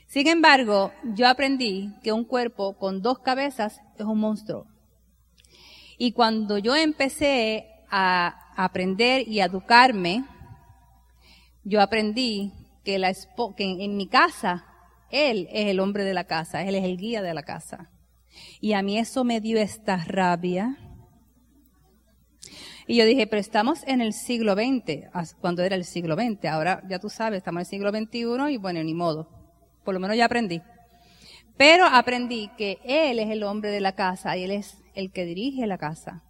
Sin 0.08 0.28
embargo, 0.28 0.92
yo 1.14 1.28
aprendí 1.30 1.94
que 2.02 2.12
un 2.12 2.26
cuerpo 2.26 2.78
con 2.80 3.04
dos 3.04 3.20
cabezas 3.20 3.80
es 3.98 4.06
un 4.06 4.20
monstruo. 4.20 4.66
Y 6.00 6.14
cuando 6.14 6.58
yo 6.58 6.76
empecé 6.76 7.68
a 7.92 8.52
aprender 8.58 9.28
y 9.28 9.40
educarme, 9.40 10.26
yo 11.64 11.80
aprendí 11.80 12.54
que, 12.84 12.98
la, 12.98 13.14
que 13.56 13.86
en, 13.86 13.98
mi 13.98 14.08
casa, 14.08 14.66
él 15.12 15.48
es 15.52 15.68
el 15.68 15.80
hombre 15.80 16.04
de 16.04 16.16
la 16.16 16.24
casa, 16.24 16.64
él 16.64 16.74
es 16.74 16.84
el 16.84 16.98
guía 16.98 17.22
de 17.22 17.36
la 17.36 17.44
casa. 17.44 17.92
Y 18.60 18.74
a 18.74 18.82
mí 18.82 18.98
eso 18.98 19.24
me 19.24 19.42
dio 19.42 19.60
esta 19.60 19.98
rabia. 19.98 20.76
Y 22.88 22.98
yo 22.98 23.06
dije, 23.06 23.28
pero 23.28 23.40
estamos 23.40 23.84
en 23.88 24.02
el 24.02 24.14
siglo 24.14 24.54
XX, 24.54 25.10
cuando 25.40 25.64
era 25.64 25.76
el 25.76 25.86
siglo 25.86 26.16
XX. 26.16 26.46
Ahora 26.46 26.84
ya 26.88 27.00
tú 27.00 27.10
sabes, 27.10 27.38
estamos 27.38 27.60
en 27.60 27.62
el 27.62 27.66
siglo 27.66 27.90
XXI 27.92 28.54
y 28.54 28.58
bueno, 28.58 28.84
ni 28.84 28.94
modo. 28.94 29.30
Por 29.84 29.94
lo 29.94 30.00
menos 30.00 30.18
ya 30.18 30.26
aprendí. 30.26 30.62
Pero 31.58 31.86
aprendí 31.86 32.50
que 32.58 32.80
él 32.84 33.20
es 33.20 33.30
el 33.30 33.44
hombre 33.44 33.70
de 33.70 33.82
la 33.82 33.94
casa 33.94 34.36
y 34.38 34.44
él 34.44 34.52
es 34.52 34.78
el 34.96 35.12
que 35.12 35.26
dirige 35.26 35.68
la 35.68 35.78
casa 35.78 36.24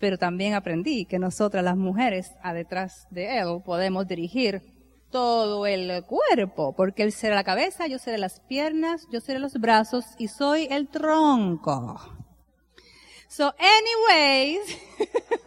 pero 0.00 0.18
también 0.18 0.54
aprendí 0.54 1.04
que 1.04 1.18
nosotras 1.18 1.62
las 1.62 1.76
mujeres, 1.76 2.32
a 2.42 2.54
detrás 2.54 3.06
de 3.10 3.38
él, 3.38 3.62
podemos 3.64 4.08
dirigir 4.08 4.62
todo 5.10 5.66
el 5.66 6.04
cuerpo, 6.04 6.74
porque 6.74 7.02
él 7.02 7.12
será 7.12 7.34
la 7.34 7.44
cabeza, 7.44 7.86
yo 7.86 7.98
seré 7.98 8.16
las 8.16 8.40
piernas, 8.40 9.06
yo 9.12 9.20
seré 9.20 9.38
los 9.38 9.54
brazos 9.54 10.06
y 10.18 10.28
soy 10.28 10.66
el 10.70 10.88
tronco. 10.88 12.00
So, 13.28 13.54
anyways, 13.58 14.78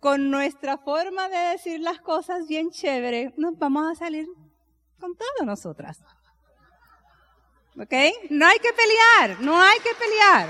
con 0.00 0.30
nuestra 0.30 0.78
forma 0.78 1.28
de 1.28 1.36
decir 1.50 1.80
las 1.80 2.00
cosas 2.00 2.48
bien 2.48 2.70
chévere, 2.70 3.34
nos 3.36 3.58
vamos 3.58 3.92
a 3.92 3.94
salir 3.94 4.26
con 4.98 5.14
todo 5.14 5.44
nosotras. 5.44 6.02
¿Ok? 7.78 7.92
No 8.30 8.46
hay 8.46 8.58
que 8.58 8.72
pelear, 8.72 9.40
no 9.40 9.60
hay 9.60 9.78
que 9.80 9.90
pelear. 9.94 10.48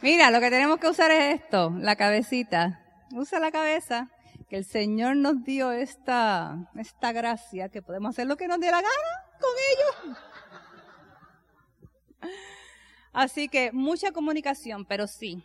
Mira, 0.00 0.30
lo 0.30 0.40
que 0.40 0.50
tenemos 0.50 0.78
que 0.78 0.88
usar 0.88 1.10
es 1.10 1.40
esto, 1.40 1.72
la 1.78 1.96
cabecita. 1.96 2.80
Usa 3.12 3.38
la 3.38 3.52
cabeza, 3.52 4.10
que 4.48 4.56
el 4.56 4.64
Señor 4.64 5.16
nos 5.16 5.44
dio 5.44 5.72
esta, 5.72 6.70
esta 6.76 7.12
gracia, 7.12 7.68
que 7.68 7.80
podemos 7.80 8.10
hacer 8.10 8.26
lo 8.26 8.36
que 8.36 8.48
nos 8.48 8.60
dé 8.60 8.70
la 8.70 8.82
gana 8.82 8.88
con 9.40 9.50
ellos. 9.72 10.18
Así 13.12 13.48
que 13.48 13.72
mucha 13.72 14.12
comunicación, 14.12 14.84
pero 14.84 15.06
sí. 15.06 15.44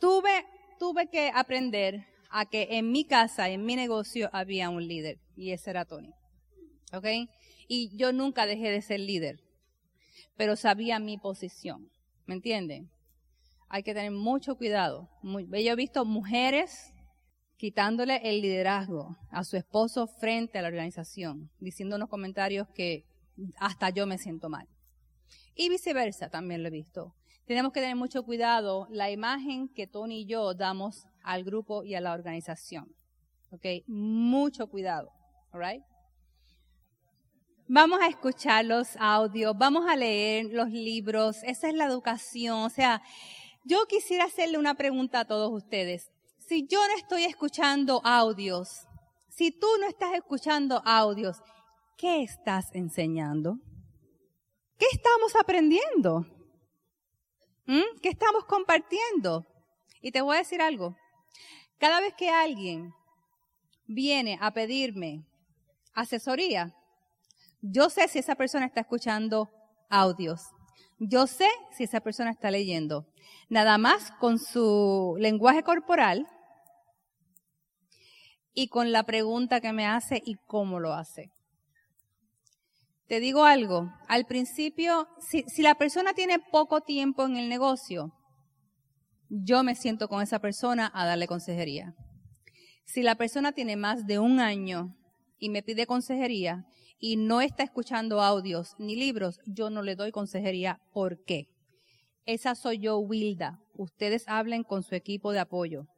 Tuve, 0.00 0.46
tuve 0.78 1.08
que 1.08 1.30
aprender 1.34 2.06
a 2.30 2.46
que 2.46 2.68
en 2.70 2.90
mi 2.90 3.04
casa, 3.04 3.48
en 3.48 3.64
mi 3.64 3.76
negocio, 3.76 4.30
había 4.32 4.70
un 4.70 4.86
líder, 4.86 5.18
y 5.36 5.52
ese 5.52 5.70
era 5.70 5.84
Tony. 5.84 6.12
¿Ok? 6.92 7.06
Y 7.68 7.96
yo 7.96 8.12
nunca 8.12 8.46
dejé 8.46 8.70
de 8.70 8.82
ser 8.82 9.00
líder, 9.00 9.40
pero 10.36 10.56
sabía 10.56 10.98
mi 10.98 11.18
posición. 11.18 11.90
¿Me 12.26 12.34
entienden? 12.34 12.90
hay 13.70 13.84
que 13.84 13.94
tener 13.94 14.10
mucho 14.10 14.56
cuidado. 14.56 15.08
Yo 15.22 15.72
he 15.72 15.76
visto 15.76 16.04
mujeres 16.04 16.92
quitándole 17.56 18.20
el 18.28 18.42
liderazgo 18.42 19.16
a 19.30 19.44
su 19.44 19.56
esposo 19.56 20.08
frente 20.08 20.58
a 20.58 20.62
la 20.62 20.68
organización, 20.68 21.50
diciendo 21.60 21.94
unos 21.94 22.08
comentarios 22.08 22.66
que 22.74 23.06
hasta 23.58 23.90
yo 23.90 24.06
me 24.06 24.18
siento 24.18 24.48
mal. 24.48 24.68
Y 25.54 25.68
viceversa, 25.68 26.30
también 26.30 26.62
lo 26.62 26.68
he 26.68 26.72
visto. 26.72 27.14
Tenemos 27.50 27.72
que 27.72 27.80
tener 27.80 27.96
mucho 27.96 28.22
cuidado 28.22 28.86
la 28.92 29.10
imagen 29.10 29.68
que 29.70 29.88
Tony 29.88 30.20
y 30.20 30.26
yo 30.26 30.54
damos 30.54 31.08
al 31.24 31.42
grupo 31.42 31.82
y 31.82 31.96
a 31.96 32.00
la 32.00 32.12
organización. 32.12 32.94
¿Ok? 33.50 33.66
Mucho 33.88 34.68
cuidado. 34.68 35.10
All 35.50 35.84
Vamos 37.66 37.98
a 38.02 38.06
escuchar 38.06 38.66
los 38.66 38.96
audios, 39.00 39.58
vamos 39.58 39.84
a 39.88 39.96
leer 39.96 40.46
los 40.52 40.70
libros, 40.70 41.42
esa 41.42 41.68
es 41.68 41.74
la 41.74 41.86
educación. 41.86 42.56
O 42.60 42.70
sea, 42.70 43.02
yo 43.64 43.84
quisiera 43.88 44.26
hacerle 44.26 44.56
una 44.56 44.76
pregunta 44.76 45.18
a 45.18 45.24
todos 45.24 45.50
ustedes. 45.52 46.12
Si 46.38 46.68
yo 46.68 46.78
no 46.86 46.94
estoy 46.94 47.24
escuchando 47.24 48.00
audios, 48.04 48.86
si 49.28 49.50
tú 49.50 49.66
no 49.80 49.88
estás 49.88 50.12
escuchando 50.14 50.82
audios, 50.84 51.38
¿qué 51.98 52.22
estás 52.22 52.72
enseñando? 52.74 53.58
¿Qué 54.78 54.86
estamos 54.92 55.34
aprendiendo? 55.34 56.26
¿Mm? 57.70 58.00
¿Qué 58.02 58.08
estamos 58.08 58.46
compartiendo? 58.46 59.46
Y 60.02 60.10
te 60.10 60.22
voy 60.22 60.34
a 60.34 60.40
decir 60.40 60.60
algo. 60.60 60.96
Cada 61.78 62.00
vez 62.00 62.14
que 62.14 62.28
alguien 62.28 62.92
viene 63.86 64.36
a 64.40 64.50
pedirme 64.52 65.24
asesoría, 65.94 66.74
yo 67.62 67.88
sé 67.88 68.08
si 68.08 68.18
esa 68.18 68.34
persona 68.34 68.66
está 68.66 68.80
escuchando 68.80 69.50
audios. 69.88 70.48
Yo 70.98 71.28
sé 71.28 71.48
si 71.70 71.84
esa 71.84 72.00
persona 72.00 72.32
está 72.32 72.50
leyendo. 72.50 73.06
Nada 73.48 73.78
más 73.78 74.10
con 74.18 74.40
su 74.40 75.14
lenguaje 75.20 75.62
corporal 75.62 76.26
y 78.52 78.66
con 78.66 78.90
la 78.90 79.04
pregunta 79.04 79.60
que 79.60 79.72
me 79.72 79.86
hace 79.86 80.20
y 80.24 80.38
cómo 80.48 80.80
lo 80.80 80.92
hace. 80.92 81.30
Te 83.10 83.18
digo 83.18 83.44
algo, 83.44 83.92
al 84.06 84.24
principio, 84.24 85.08
si, 85.18 85.62
la 85.62 85.74
persona 85.74 86.14
tiene 86.14 86.38
poco 86.38 86.80
tiempo 86.80 87.26
en 87.26 87.36
el 87.36 87.48
negocio, 87.48 88.12
yo 89.28 89.64
me 89.64 89.74
siento 89.74 90.06
con 90.06 90.22
esa 90.22 90.38
persona 90.38 90.92
a 90.94 91.04
darle 91.06 91.26
consejería. 91.26 91.92
Si 92.84 93.02
la 93.02 93.16
persona 93.16 93.50
tiene 93.50 93.74
más 93.74 94.06
de 94.06 94.20
un 94.20 94.38
año 94.38 94.94
y 95.40 95.48
me 95.48 95.64
pide 95.64 95.86
consejería, 95.86 96.68
y 97.00 97.16
no 97.16 97.40
está 97.40 97.64
escuchando 97.64 98.22
audios 98.22 98.76
ni 98.78 98.94
libros, 98.94 99.40
yo 99.44 99.70
no 99.70 99.82
le 99.82 99.96
doy 99.96 100.12
consejería. 100.12 100.78
¿Por 100.92 101.24
qué? 101.24 101.48
Esa 102.26 102.54
soy 102.54 102.78
yo, 102.78 102.98
Wilda. 102.98 103.58
Ustedes 103.74 104.22
hablen 104.28 104.62
con 104.62 104.84
su 104.84 104.94
equipo 104.94 105.32
de 105.32 105.40
apoyo. 105.40 105.88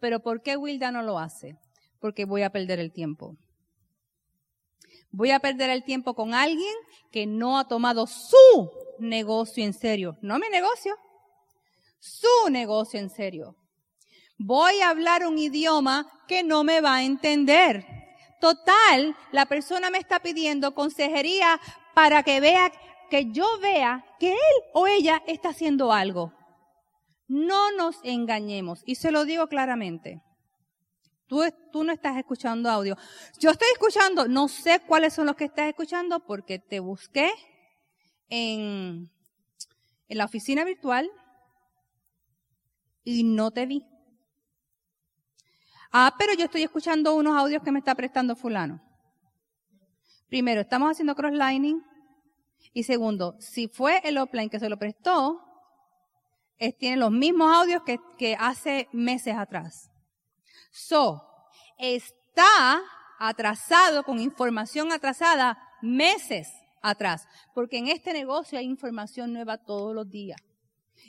Pero 0.00 0.20
¿por 0.20 0.40
qué 0.40 0.56
Wilda 0.56 0.90
no 0.90 1.02
lo 1.02 1.18
hace? 1.18 1.58
Porque 2.00 2.24
voy 2.24 2.44
a 2.44 2.50
perder 2.50 2.78
el 2.78 2.94
tiempo. 2.94 3.36
Voy 5.16 5.30
a 5.30 5.40
perder 5.40 5.70
el 5.70 5.82
tiempo 5.82 6.12
con 6.12 6.34
alguien 6.34 6.74
que 7.10 7.24
no 7.24 7.58
ha 7.58 7.66
tomado 7.66 8.06
su 8.06 8.70
negocio 8.98 9.64
en 9.64 9.72
serio. 9.72 10.18
No 10.20 10.38
mi 10.38 10.46
negocio, 10.50 10.94
su 11.98 12.50
negocio 12.50 13.00
en 13.00 13.08
serio. 13.08 13.56
Voy 14.36 14.78
a 14.82 14.90
hablar 14.90 15.26
un 15.26 15.38
idioma 15.38 16.06
que 16.28 16.42
no 16.42 16.64
me 16.64 16.82
va 16.82 16.96
a 16.96 17.02
entender. 17.02 17.86
Total, 18.42 19.16
la 19.32 19.46
persona 19.46 19.88
me 19.88 19.96
está 19.96 20.20
pidiendo 20.20 20.74
consejería 20.74 21.58
para 21.94 22.22
que 22.22 22.38
vea, 22.40 22.70
que 23.08 23.32
yo 23.32 23.46
vea 23.62 24.04
que 24.20 24.32
él 24.32 24.56
o 24.74 24.86
ella 24.86 25.22
está 25.26 25.48
haciendo 25.48 25.94
algo. 25.94 26.34
No 27.26 27.72
nos 27.72 27.96
engañemos. 28.02 28.82
Y 28.84 28.96
se 28.96 29.10
lo 29.10 29.24
digo 29.24 29.46
claramente. 29.46 30.20
Tú, 31.26 31.42
no 31.82 31.92
estás 31.92 32.16
escuchando 32.16 32.70
audio. 32.70 32.96
Yo 33.40 33.50
estoy 33.50 33.68
escuchando, 33.72 34.28
no 34.28 34.46
sé 34.46 34.80
cuáles 34.86 35.12
son 35.12 35.26
los 35.26 35.34
que 35.34 35.46
estás 35.46 35.68
escuchando 35.68 36.20
porque 36.20 36.60
te 36.60 36.78
busqué 36.78 37.30
en, 38.28 39.10
en 40.08 40.18
la 40.18 40.24
oficina 40.24 40.64
virtual 40.64 41.10
y 43.02 43.24
no 43.24 43.50
te 43.50 43.66
vi. 43.66 43.84
Ah, 45.90 46.14
pero 46.16 46.34
yo 46.34 46.44
estoy 46.44 46.62
escuchando 46.62 47.16
unos 47.16 47.36
audios 47.36 47.62
que 47.62 47.72
me 47.72 47.80
está 47.80 47.94
prestando 47.96 48.36
fulano. 48.36 48.80
Primero, 50.28 50.60
estamos 50.60 50.92
haciendo 50.92 51.16
crosslining. 51.16 51.82
Y 52.72 52.84
segundo, 52.84 53.36
si 53.40 53.66
fue 53.66 54.00
el 54.04 54.18
offline 54.18 54.50
que 54.50 54.60
se 54.60 54.68
lo 54.68 54.78
prestó, 54.78 55.42
tiene 56.78 56.98
los 56.98 57.10
mismos 57.10 57.52
audios 57.52 57.82
que 58.16 58.36
hace 58.38 58.88
meses 58.92 59.34
atrás. 59.36 59.90
So, 60.70 61.22
está 61.78 62.80
atrasado 63.18 64.02
con 64.02 64.20
información 64.20 64.92
atrasada 64.92 65.58
meses 65.82 66.48
atrás, 66.82 67.26
porque 67.54 67.78
en 67.78 67.88
este 67.88 68.12
negocio 68.12 68.58
hay 68.58 68.66
información 68.66 69.32
nueva 69.32 69.58
todos 69.58 69.94
los 69.94 70.08
días 70.08 70.40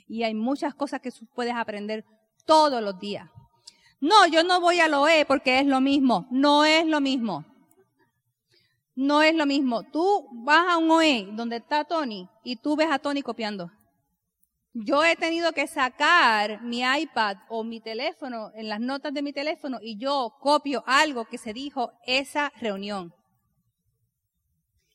y 0.08 0.24
hay 0.24 0.34
muchas 0.34 0.74
cosas 0.74 1.01
que 1.01 1.12
puedes 1.34 1.54
aprender 1.54 2.06
todos 2.46 2.82
los 2.82 3.00
días. 3.00 3.30
No, 4.00 4.27
yo 4.27 4.44
no 4.44 4.62
voy 4.62 4.80
a 4.80 4.88
lo 4.88 5.08
E 5.08 5.25
porque 5.25 5.60
es 5.60 5.66
lo 5.66 5.82
mismo, 5.82 6.27
no 6.30 6.66
es 6.66 6.86
lo 6.86 7.01
mismo. 7.01 7.46
No 8.96 9.22
es 9.22 9.36
lo 9.36 9.46
mismo. 9.46 9.84
Tú 9.84 10.27
vas 10.44 10.66
a 10.70 10.77
un 10.77 10.89
OE 10.89 11.30
donde 11.34 11.58
está 11.58 11.84
Tony 11.84 12.27
y 12.44 12.56
tú 12.56 12.75
ves 12.75 12.88
a 12.89 12.98
Tony 12.98 13.22
copiando. 13.22 13.72
Yo 14.79 15.03
he 15.03 15.15
tenido 15.15 15.53
que 15.53 15.65
sacar 15.65 16.62
mi 16.62 16.81
iPad 16.81 17.38
o 17.50 17.63
mi 17.63 17.81
teléfono 17.81 18.51
en 18.53 18.69
las 18.69 18.79
notas 18.79 19.12
de 19.12 19.24
mi 19.24 19.34
teléfono 19.34 19.79
y 19.81 19.98
yo 19.98 20.36
copio 20.39 20.84
algo 20.86 21.25
que 21.25 21.39
se 21.39 21.51
dijo 21.51 21.93
esa 22.05 22.51
reunión. 22.60 23.12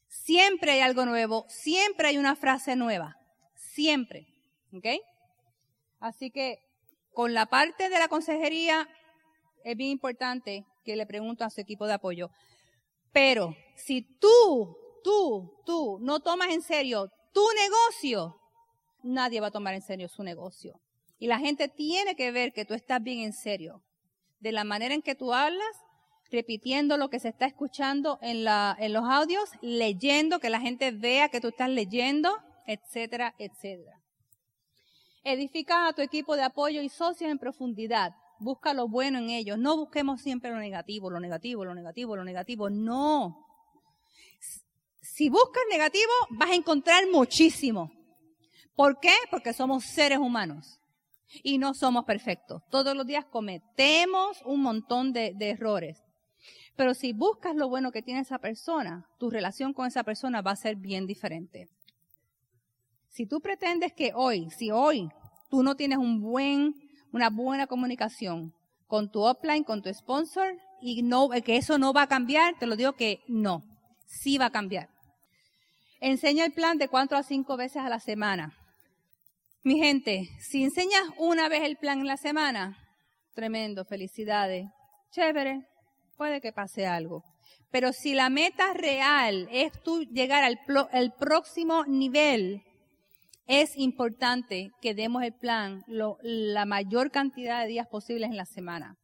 Siempre 0.06 0.72
hay 0.72 0.80
algo 0.80 1.04
nuevo, 1.04 1.46
siempre 1.48 2.06
hay 2.06 2.18
una 2.18 2.36
frase 2.36 2.76
nueva, 2.76 3.16
siempre. 3.56 4.28
¿Ok? 4.72 4.86
Así 5.98 6.30
que 6.30 6.60
con 7.12 7.34
la 7.34 7.46
parte 7.46 7.88
de 7.88 7.98
la 7.98 8.06
consejería 8.06 8.88
es 9.64 9.76
bien 9.76 9.90
importante 9.90 10.64
que 10.84 10.94
le 10.94 11.06
pregunto 11.06 11.44
a 11.44 11.50
su 11.50 11.60
equipo 11.60 11.88
de 11.88 11.94
apoyo. 11.94 12.30
Pero 13.12 13.56
si 13.74 14.02
tú, 14.20 14.76
tú, 15.02 15.60
tú 15.66 15.98
no 16.00 16.20
tomas 16.20 16.50
en 16.50 16.62
serio 16.62 17.10
tu 17.32 17.44
negocio, 17.54 18.41
nadie 19.02 19.40
va 19.40 19.48
a 19.48 19.52
tomar 19.52 19.74
en 19.74 19.82
serio 19.82 20.08
su 20.08 20.22
negocio. 20.22 20.80
Y 21.18 21.28
la 21.28 21.38
gente 21.38 21.68
tiene 21.68 22.16
que 22.16 22.32
ver 22.32 22.52
que 22.52 22.64
tú 22.64 22.74
estás 22.74 23.02
bien 23.02 23.20
en 23.20 23.32
serio. 23.32 23.82
De 24.40 24.50
la 24.50 24.64
manera 24.64 24.92
en 24.92 25.02
que 25.02 25.14
tú 25.14 25.32
hablas, 25.32 25.76
repitiendo 26.32 26.96
lo 26.96 27.10
que 27.10 27.20
se 27.20 27.28
está 27.28 27.46
escuchando 27.46 28.18
en, 28.22 28.42
los 28.44 29.04
audios, 29.04 29.50
leyendo, 29.60 30.40
que 30.40 30.50
la 30.50 30.60
gente 30.60 30.90
vea 30.90 31.28
que 31.28 31.40
tú 31.40 31.48
estás 31.48 31.68
leyendo, 31.68 32.36
etcétera, 32.66 33.34
etcétera. 33.38 34.00
Edifica 35.22 35.86
a 35.86 35.92
tu 35.92 36.02
equipo 36.02 36.34
de 36.34 36.42
apoyo 36.42 36.82
y 36.82 36.88
socios 36.88 37.30
en 37.30 37.38
profundidad. 37.38 38.16
Busca 38.40 38.74
lo 38.74 38.88
bueno 38.88 39.18
en 39.18 39.30
ellos. 39.30 39.56
No 39.58 39.76
busquemos 39.76 40.20
siempre 40.20 40.50
lo 40.50 40.58
negativo, 40.58 41.08
lo 41.08 41.20
negativo, 41.20 41.64
lo 41.64 41.74
negativo, 41.74 42.16
lo 42.16 42.24
negativo. 42.24 42.68
No. 42.68 43.46
Si 45.00 45.28
buscas 45.28 45.62
negativo, 45.70 46.10
vas 46.30 46.50
a 46.50 46.54
encontrar 46.56 47.04
muchísimo. 47.12 47.92
¿Por 48.74 49.00
qué? 49.00 49.14
Porque 49.30 49.52
somos 49.52 49.84
seres 49.84 50.18
humanos 50.18 50.80
y 51.42 51.58
no 51.58 51.74
somos 51.74 52.04
perfectos. 52.04 52.62
Todos 52.70 52.96
los 52.96 53.06
días 53.06 53.24
cometemos 53.24 54.42
un 54.44 54.62
montón 54.62 55.12
de, 55.12 55.34
errores. 55.40 56.02
Pero 56.76 56.94
si 56.94 57.12
buscas 57.12 57.54
lo 57.54 57.68
bueno 57.68 57.92
que 57.92 58.02
tiene 58.02 58.20
esa 58.20 58.38
persona, 58.38 59.06
tu 59.18 59.30
relación 59.30 59.72
con 59.72 59.86
esa 59.86 60.04
persona 60.04 60.40
va 60.40 60.52
a 60.52 60.56
ser 60.56 60.76
bien 60.76 61.06
diferente. 61.06 61.68
Si 63.08 63.26
tú 63.26 63.40
pretendes 63.40 63.92
que 63.92 64.12
hoy, 64.14 64.50
si 64.50 64.70
hoy 64.70 65.10
tú 65.50 65.62
no 65.62 65.76
tienes 65.76 65.98
un 65.98 66.22
buen, 66.22 66.74
una 67.12 67.28
buena 67.28 67.66
comunicación 67.66 68.54
con 68.86 69.10
tu 69.10 69.28
upline, 69.28 69.64
con 69.64 69.82
tu 69.82 69.92
sponsor, 69.92 70.56
y 70.80 71.02
no, 71.02 71.28
que 71.28 71.56
eso 71.56 71.78
no 71.78 71.92
va 71.92 72.02
a 72.02 72.08
cambiar, 72.08 72.58
te 72.58 72.66
lo 72.66 72.74
digo 72.74 72.94
que 72.94 73.20
no, 73.28 73.62
sí 74.06 74.38
va 74.38 74.46
a 74.46 74.50
cambiar. 74.50 74.88
Enseña 76.00 76.44
el 76.44 76.52
plan 76.52 76.78
de 76.78 76.88
cuatro 76.88 77.16
a 77.16 77.22
cinco 77.22 77.56
veces 77.56 77.82
a 77.82 77.88
la 77.88 78.00
semana. 78.00 78.58
Mi 79.64 79.78
gente, 79.78 80.28
si 80.40 80.64
enseñas 80.64 81.04
una 81.18 81.48
vez 81.48 81.62
el 81.62 81.76
plan 81.76 82.00
en 82.00 82.08
la 82.08 82.16
semana, 82.16 82.76
tremendo, 83.32 83.84
felicidades, 83.84 84.66
chévere, 85.12 85.64
puede 86.16 86.40
que 86.40 86.52
pase 86.52 86.84
algo. 86.84 87.22
Pero 87.70 87.92
si 87.92 88.14
la 88.14 88.28
meta 88.28 88.74
real 88.74 89.48
es 89.52 89.70
tú 89.84 90.02
llegar 90.02 90.42
al, 90.42 90.58
próximo 91.16 91.84
nivel, 91.86 92.64
es 93.46 93.78
importante 93.78 94.72
que 94.80 94.94
demos 94.94 95.22
el 95.22 95.32
plan 95.32 95.84
la 95.86 96.66
mayor 96.66 97.12
cantidad 97.12 97.60
de 97.60 97.68
días 97.68 97.86
posibles 97.86 98.30
en 98.30 98.36
la 98.36 98.46
semana. 98.46 98.96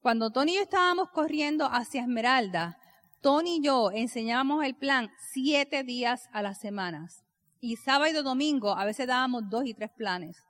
Cuando 0.00 0.30
Tony 0.30 0.52
y 0.52 0.54
yo 0.54 0.62
estábamos 0.62 1.10
corriendo 1.10 1.66
hacia 1.66 2.02
Esmeralda, 2.02 2.78
Tony 3.20 3.56
y 3.56 3.62
yo 3.62 3.90
enseñábamos 3.90 4.64
el 4.64 4.76
plan 4.76 5.10
siete 5.32 5.82
días 5.82 6.28
a 6.32 6.40
las 6.40 6.60
semanas. 6.60 7.25
Y 7.60 7.76
sábado 7.76 8.10
y 8.10 8.22
domingo 8.22 8.76
a 8.76 8.84
veces 8.84 9.06
dábamos 9.06 9.48
dos 9.48 9.64
y 9.66 9.74
tres 9.74 9.90
planes, 9.96 10.42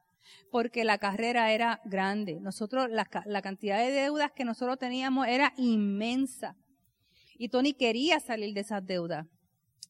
porque 0.50 0.84
la 0.84 0.98
carrera 0.98 1.52
era 1.52 1.80
grande. 1.84 2.38
Nosotros, 2.40 2.88
la, 2.90 3.42
cantidad 3.42 3.78
de 3.78 3.92
deudas 3.92 4.32
que 4.32 4.44
nosotros 4.44 4.78
teníamos 4.78 5.26
era 5.28 5.52
inmensa. 5.56 6.56
Y 7.38 7.48
Tony 7.48 7.74
quería 7.74 8.18
salir 8.20 8.54
de 8.54 8.60
esas 8.60 8.84
deudas. 8.84 9.26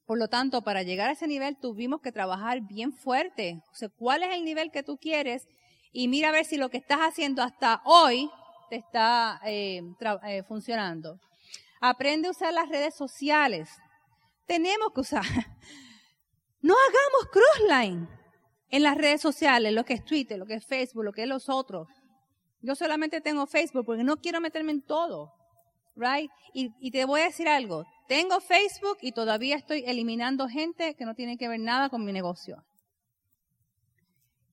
Por 0.04 0.18
lo 0.18 0.28
tanto, 0.28 0.62
para 0.62 0.82
llegar 0.82 1.08
a 1.08 1.12
ese 1.12 1.26
nivel 1.26 1.56
tuvimos 1.58 2.00
que 2.00 2.12
trabajar 2.12 2.60
bien 2.60 2.92
fuerte. 2.92 3.60
O 3.72 3.74
sea, 3.74 3.88
¿cuál 3.88 4.22
es 4.22 4.34
el 4.34 4.44
nivel 4.44 4.70
que 4.70 4.82
tú 4.82 4.98
quieres? 4.98 5.46
Y 5.92 6.08
mira 6.08 6.28
a 6.28 6.32
ver 6.32 6.44
si 6.44 6.56
lo 6.56 6.68
que 6.68 6.76
estás 6.76 6.98
haciendo 7.00 7.42
hasta 7.42 7.80
hoy 7.84 8.30
te 8.68 8.76
está 8.76 9.40
eh, 9.44 9.82
eh, 10.26 10.42
funcionando. 10.44 11.18
Aprende 11.80 12.28
a 12.28 12.32
usar 12.32 12.52
las 12.52 12.68
redes 12.68 12.94
sociales. 12.94 13.70
Tenemos 14.46 14.92
que 14.94 15.00
usar. 15.00 15.24
No 16.66 16.74
hagamos 16.74 17.30
crossline 17.30 18.08
en 18.70 18.82
las 18.82 18.96
redes 18.96 19.20
sociales, 19.20 19.72
lo 19.72 19.84
que 19.84 19.94
es 19.94 20.04
Twitter, 20.04 20.36
lo 20.36 20.46
que 20.46 20.54
es 20.54 20.66
Facebook, 20.66 21.04
lo 21.04 21.12
que 21.12 21.22
es 21.22 21.28
los 21.28 21.48
otros. 21.48 21.86
Yo 22.60 22.74
solamente 22.74 23.20
tengo 23.20 23.46
Facebook 23.46 23.86
porque 23.86 24.02
no 24.02 24.16
quiero 24.16 24.40
meterme 24.40 24.72
en 24.72 24.82
todo. 24.82 25.32
Right? 25.94 26.28
Y, 26.52 26.72
y 26.80 26.90
te 26.90 27.04
voy 27.04 27.20
a 27.20 27.26
decir 27.26 27.46
algo. 27.46 27.84
Tengo 28.08 28.40
Facebook 28.40 28.98
y 29.00 29.12
todavía 29.12 29.54
estoy 29.54 29.84
eliminando 29.86 30.48
gente 30.48 30.96
que 30.96 31.04
no 31.04 31.14
tiene 31.14 31.38
que 31.38 31.46
ver 31.46 31.60
nada 31.60 31.88
con 31.88 32.04
mi 32.04 32.12
negocio. 32.12 32.64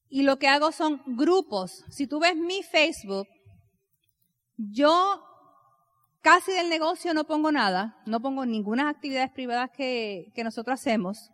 Y 0.07 0.21
lo 0.21 0.37
que 0.37 0.47
hago 0.47 0.71
son 0.71 1.01
grupos. 1.07 1.83
Si 1.89 2.05
tú 2.05 2.19
ves 2.19 2.35
mi 2.35 2.61
Facebook, 2.61 3.27
yo 4.57 5.19
casi 6.21 6.51
del 6.51 6.69
negocio 6.69 7.15
no 7.15 7.23
pongo 7.23 7.51
nada, 7.51 7.99
no 8.05 8.21
pongo 8.21 8.45
ninguna 8.45 8.87
actividades 8.89 9.31
privadas 9.31 9.71
que, 9.75 10.31
que 10.35 10.43
nosotros 10.43 10.79
hacemos. 10.79 11.31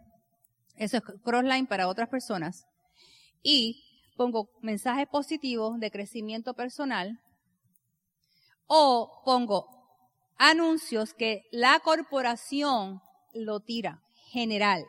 Eso 0.80 0.98
es 0.98 1.04
crossline 1.24 1.68
para 1.68 1.90
otras 1.90 2.10
personas. 2.10 2.66
Y 3.44 3.84
pongo 4.16 4.50
mensajes 4.62 5.08
positivos 5.08 5.80
de 5.80 5.92
crecimiento 5.92 6.54
personal 6.54 7.20
o 8.66 9.22
pongo 9.26 9.68
anuncios 10.38 11.14
que 11.14 11.44
la 11.52 11.80
corporación 11.82 13.02
lo 13.34 13.60
tira, 13.60 14.02
general. 14.32 14.86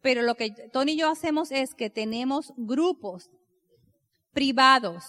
Pero 0.00 0.22
lo 0.22 0.34
que 0.34 0.50
Tony 0.72 0.92
y 0.92 0.96
yo 0.98 1.08
hacemos 1.08 1.52
es 1.52 1.74
que 1.74 1.88
tenemos 1.88 2.52
grupos 2.56 3.30
privados, 4.32 5.04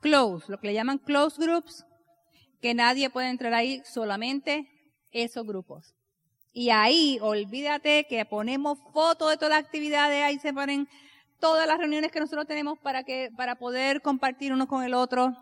close, 0.00 0.50
lo 0.50 0.58
que 0.58 0.68
le 0.68 0.74
llaman 0.74 0.98
close 0.98 1.40
groups, 1.40 1.84
que 2.60 2.74
nadie 2.74 3.10
puede 3.10 3.28
entrar 3.30 3.54
ahí, 3.54 3.80
solamente 3.84 4.68
esos 5.12 5.46
grupos. 5.46 5.94
Y 6.52 6.68
ahí, 6.68 7.18
olvídate 7.22 8.04
que 8.04 8.26
ponemos 8.26 8.78
fotos 8.92 9.30
de 9.30 9.36
todas 9.36 9.50
las 9.50 9.64
actividades, 9.64 10.22
ahí 10.22 10.38
se 10.38 10.52
ponen 10.52 10.86
todas 11.40 11.66
las 11.66 11.78
reuniones 11.78 12.12
que 12.12 12.20
nosotros 12.20 12.46
tenemos 12.46 12.78
para 12.78 13.04
que, 13.04 13.30
para 13.36 13.54
poder 13.54 14.02
compartir 14.02 14.52
uno 14.52 14.68
con 14.68 14.84
el 14.84 14.92
otro. 14.92 15.34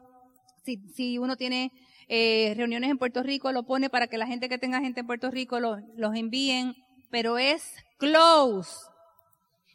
Si, 0.65 0.77
si 0.95 1.19
uno 1.19 1.37
tiene 1.37 1.73
eh, 2.09 2.55
reuniones 2.57 2.91
en 2.91 2.99
Puerto 2.99 3.25
Rico, 3.25 3.51
lo 3.51 3.65
pone 3.65 3.91
para 3.91 4.07
que 4.07 4.19
la 4.19 4.27
gente 4.29 4.49
que 4.49 4.59
tenga 4.59 4.81
gente 4.81 5.01
en 5.01 5.07
Puerto 5.07 5.33
Rico 5.33 5.59
los 5.59 6.15
envíen, 6.15 6.77
pero 7.11 7.39
es 7.39 7.75
close. 7.99 8.71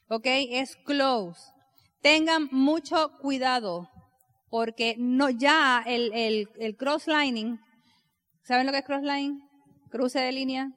¿Ok? 0.07 0.25
Es 0.25 0.77
close. 0.85 1.41
Tengan 2.01 2.47
mucho 2.51 3.11
cuidado, 3.19 3.89
porque 4.49 4.95
no 4.97 5.29
ya 5.29 5.83
el, 5.85 6.13
el, 6.13 6.49
el 6.59 6.77
crosslining, 6.77 7.59
¿saben 8.43 8.65
lo 8.65 8.71
que 8.71 8.77
es 8.77 8.85
crossline? 8.85 9.41
Cruce 9.89 10.19
de 10.19 10.31
línea 10.31 10.71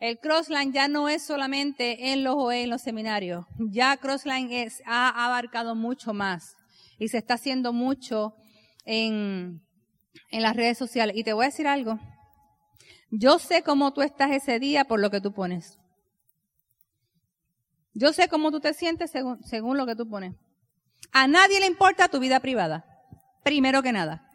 el 0.00 0.18
Crossline 0.18 0.72
ya 0.72 0.88
no 0.88 1.10
es 1.10 1.22
solamente 1.22 2.12
en 2.12 2.24
los 2.24 2.34
OE, 2.36 2.62
en 2.62 2.70
los 2.70 2.80
seminarios. 2.80 3.44
Ya 3.58 3.98
Crossline 3.98 4.50
ha 4.86 5.26
abarcado 5.26 5.74
mucho 5.74 6.14
más 6.14 6.56
y 6.98 7.08
se 7.08 7.18
está 7.18 7.34
haciendo 7.34 7.74
mucho 7.74 8.34
en, 8.86 9.62
en 10.30 10.42
las 10.42 10.56
redes 10.56 10.78
sociales. 10.78 11.16
Y 11.16 11.22
te 11.22 11.34
voy 11.34 11.44
a 11.44 11.48
decir 11.48 11.66
algo. 11.66 12.00
Yo 13.10 13.38
sé 13.38 13.62
cómo 13.62 13.92
tú 13.92 14.00
estás 14.00 14.30
ese 14.30 14.58
día 14.58 14.86
por 14.86 15.00
lo 15.00 15.10
que 15.10 15.20
tú 15.20 15.34
pones. 15.34 15.78
Yo 17.92 18.14
sé 18.14 18.28
cómo 18.28 18.50
tú 18.50 18.60
te 18.60 18.72
sientes 18.72 19.10
según, 19.10 19.42
según 19.44 19.76
lo 19.76 19.84
que 19.84 19.96
tú 19.96 20.08
pones. 20.08 20.34
A 21.12 21.26
nadie 21.26 21.60
le 21.60 21.66
importa 21.66 22.08
tu 22.08 22.20
vida 22.20 22.40
privada. 22.40 22.86
Primero 23.44 23.82
que 23.82 23.92
nada. 23.92 24.30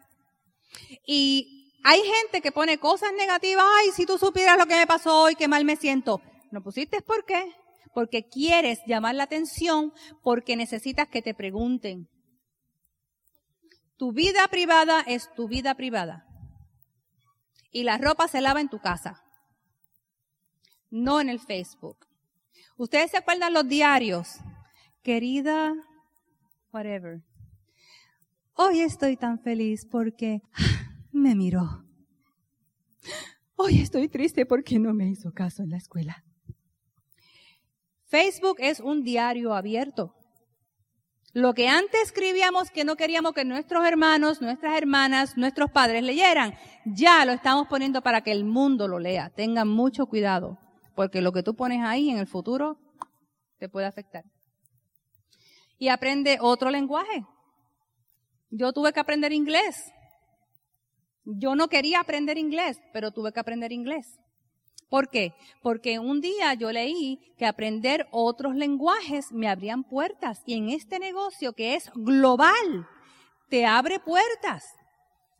Y 1.04 1.55
hay 1.88 2.02
gente 2.02 2.40
que 2.40 2.50
pone 2.50 2.78
cosas 2.78 3.12
negativas, 3.16 3.64
ay, 3.78 3.90
si 3.94 4.06
tú 4.06 4.18
supieras 4.18 4.58
lo 4.58 4.66
que 4.66 4.74
me 4.74 4.88
pasó 4.88 5.22
hoy, 5.22 5.36
qué 5.36 5.46
mal 5.46 5.64
me 5.64 5.76
siento. 5.76 6.20
¿No 6.50 6.60
pusiste 6.60 7.00
por 7.00 7.24
qué? 7.24 7.52
Porque 7.94 8.26
quieres 8.28 8.80
llamar 8.88 9.14
la 9.14 9.22
atención, 9.22 9.92
porque 10.20 10.56
necesitas 10.56 11.06
que 11.06 11.22
te 11.22 11.32
pregunten. 11.32 12.08
Tu 13.96 14.10
vida 14.10 14.48
privada 14.48 15.02
es 15.02 15.32
tu 15.36 15.46
vida 15.46 15.76
privada. 15.76 16.26
Y 17.70 17.84
la 17.84 17.98
ropa 17.98 18.26
se 18.26 18.40
lava 18.40 18.60
en 18.60 18.68
tu 18.68 18.80
casa, 18.80 19.22
no 20.90 21.20
en 21.20 21.28
el 21.28 21.38
Facebook. 21.38 21.98
Ustedes 22.76 23.12
se 23.12 23.18
acuerdan 23.18 23.52
los 23.52 23.68
diarios. 23.68 24.38
Querida, 25.04 25.72
whatever. 26.72 27.22
Hoy 28.54 28.80
estoy 28.80 29.16
tan 29.16 29.38
feliz 29.38 29.86
porque 29.88 30.42
me 31.16 31.34
miró. 31.34 31.84
Hoy 33.56 33.80
estoy 33.80 34.08
triste 34.08 34.46
porque 34.46 34.78
no 34.78 34.92
me 34.92 35.08
hizo 35.08 35.32
caso 35.32 35.62
en 35.62 35.70
la 35.70 35.78
escuela. 35.78 36.24
Facebook 38.06 38.56
es 38.58 38.80
un 38.80 39.02
diario 39.02 39.54
abierto. 39.54 40.14
Lo 41.32 41.52
que 41.52 41.68
antes 41.68 42.00
escribíamos 42.02 42.70
que 42.70 42.84
no 42.84 42.96
queríamos 42.96 43.32
que 43.32 43.44
nuestros 43.44 43.84
hermanos, 43.84 44.40
nuestras 44.40 44.76
hermanas, 44.76 45.36
nuestros 45.36 45.70
padres 45.70 46.02
leyeran, 46.02 46.54
ya 46.86 47.24
lo 47.26 47.32
estamos 47.32 47.66
poniendo 47.68 48.00
para 48.00 48.22
que 48.22 48.32
el 48.32 48.44
mundo 48.44 48.88
lo 48.88 48.98
lea. 48.98 49.30
Tengan 49.30 49.68
mucho 49.68 50.06
cuidado, 50.06 50.58
porque 50.94 51.20
lo 51.20 51.32
que 51.32 51.42
tú 51.42 51.54
pones 51.54 51.82
ahí 51.82 52.08
en 52.08 52.16
el 52.18 52.26
futuro 52.26 52.78
te 53.58 53.68
puede 53.68 53.86
afectar. 53.86 54.24
Y 55.78 55.88
aprende 55.88 56.38
otro 56.40 56.70
lenguaje. 56.70 57.26
Yo 58.48 58.72
tuve 58.72 58.94
que 58.94 59.00
aprender 59.00 59.32
inglés. 59.32 59.92
Yo 61.26 61.56
no 61.56 61.68
quería 61.68 62.00
aprender 62.00 62.38
inglés, 62.38 62.80
pero 62.92 63.10
tuve 63.10 63.32
que 63.32 63.40
aprender 63.40 63.72
inglés. 63.72 64.18
¿Por 64.88 65.10
qué? 65.10 65.34
Porque 65.60 65.98
un 65.98 66.20
día 66.20 66.54
yo 66.54 66.70
leí 66.70 67.18
que 67.36 67.46
aprender 67.46 68.06
otros 68.12 68.54
lenguajes 68.54 69.32
me 69.32 69.48
abrían 69.48 69.82
puertas 69.82 70.42
y 70.46 70.54
en 70.54 70.68
este 70.68 71.00
negocio 71.00 71.52
que 71.52 71.74
es 71.74 71.90
global, 71.94 72.88
te 73.50 73.66
abre 73.66 73.98
puertas. 73.98 74.64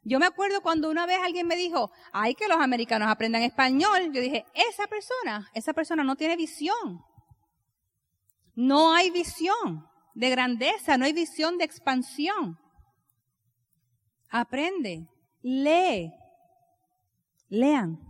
Yo 0.02 0.18
me 0.18 0.26
acuerdo 0.26 0.60
cuando 0.60 0.90
una 0.90 1.06
vez 1.06 1.18
alguien 1.22 1.46
me 1.46 1.56
dijo, 1.56 1.90
hay 2.12 2.34
que 2.34 2.48
los 2.48 2.58
americanos 2.58 3.08
aprendan 3.08 3.42
español. 3.42 4.12
Yo 4.12 4.20
dije, 4.20 4.44
esa 4.54 4.86
persona, 4.86 5.48
esa 5.54 5.72
persona 5.72 6.02
no 6.02 6.16
tiene 6.16 6.36
visión. 6.36 7.00
No 8.54 8.94
hay 8.94 9.10
visión 9.10 9.86
de 10.14 10.30
grandeza, 10.30 10.96
no 10.96 11.04
hay 11.04 11.12
visión 11.12 11.58
de 11.58 11.64
expansión. 11.64 12.58
Aprende, 14.28 15.08
lee, 15.46 16.12
lean. 17.48 18.00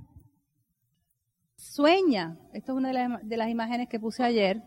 Sueña. 1.57 2.39
Esto 2.55 2.73
es 2.73 2.79
una 2.79 3.19
de 3.23 3.37
las, 3.37 3.51
imágenes 3.51 3.89
que 3.89 4.01
puse 4.01 4.23
ayer. 4.23 4.63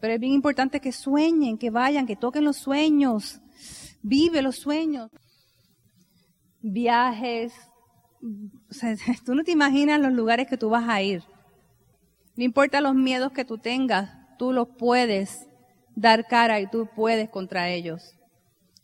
Pero 0.00 0.14
es 0.14 0.20
bien 0.20 0.32
importante 0.32 0.80
que 0.80 0.90
sueñen, 0.90 1.56
que 1.56 1.70
vayan, 1.70 2.06
que 2.06 2.16
toquen 2.16 2.44
los 2.44 2.56
sueños. 2.56 3.40
Vive 4.02 4.42
los 4.42 4.56
sueños. 4.56 5.10
Viajes. 6.60 7.52
Tú 9.24 9.34
no 9.34 9.44
te 9.44 9.52
imaginas 9.52 10.00
los 10.00 10.12
lugares 10.12 10.48
que 10.48 10.56
tú 10.56 10.68
vas 10.68 10.88
a 10.88 11.00
ir. 11.00 11.22
No 12.36 12.44
importa 12.44 12.80
los 12.80 12.94
miedos 12.94 13.32
que 13.32 13.44
tú 13.44 13.58
tengas, 13.58 14.10
tú 14.38 14.52
los 14.52 14.68
puedes 14.78 15.46
dar 15.94 16.26
cara 16.26 16.60
y 16.60 16.66
tú 16.66 16.88
puedes 16.94 17.30
contra 17.30 17.70
ellos. 17.70 18.14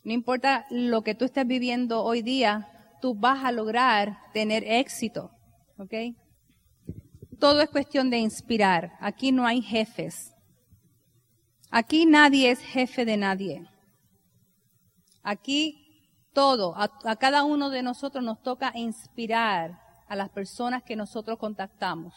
No 0.03 0.13
importa 0.13 0.65
lo 0.69 1.03
que 1.03 1.15
tú 1.15 1.25
estés 1.25 1.45
viviendo 1.45 2.03
hoy 2.03 2.21
día, 2.21 2.76
tú 3.01 3.15
vas 3.15 3.43
a 3.43 3.51
lograr 3.51 4.17
tener 4.33 4.63
éxito. 4.63 5.31
¿Ok? 5.77 5.93
Todo 7.39 7.61
es 7.61 7.69
cuestión 7.69 8.09
de 8.09 8.17
inspirar. 8.17 8.93
Aquí 8.99 9.31
no 9.31 9.45
hay 9.45 9.61
jefes. 9.61 10.33
Aquí 11.69 12.05
nadie 12.05 12.51
es 12.51 12.59
jefe 12.59 13.05
de 13.05 13.17
nadie. 13.17 13.67
Aquí 15.21 15.87
todo, 16.33 16.75
a, 16.77 17.15
cada 17.17 17.43
uno 17.43 17.69
de 17.69 17.83
nosotros 17.83 18.23
nos 18.23 18.41
toca 18.41 18.71
inspirar 18.75 19.79
a 20.07 20.15
las 20.15 20.29
personas 20.29 20.83
que 20.83 20.95
nosotros 20.95 21.37
contactamos. 21.37 22.13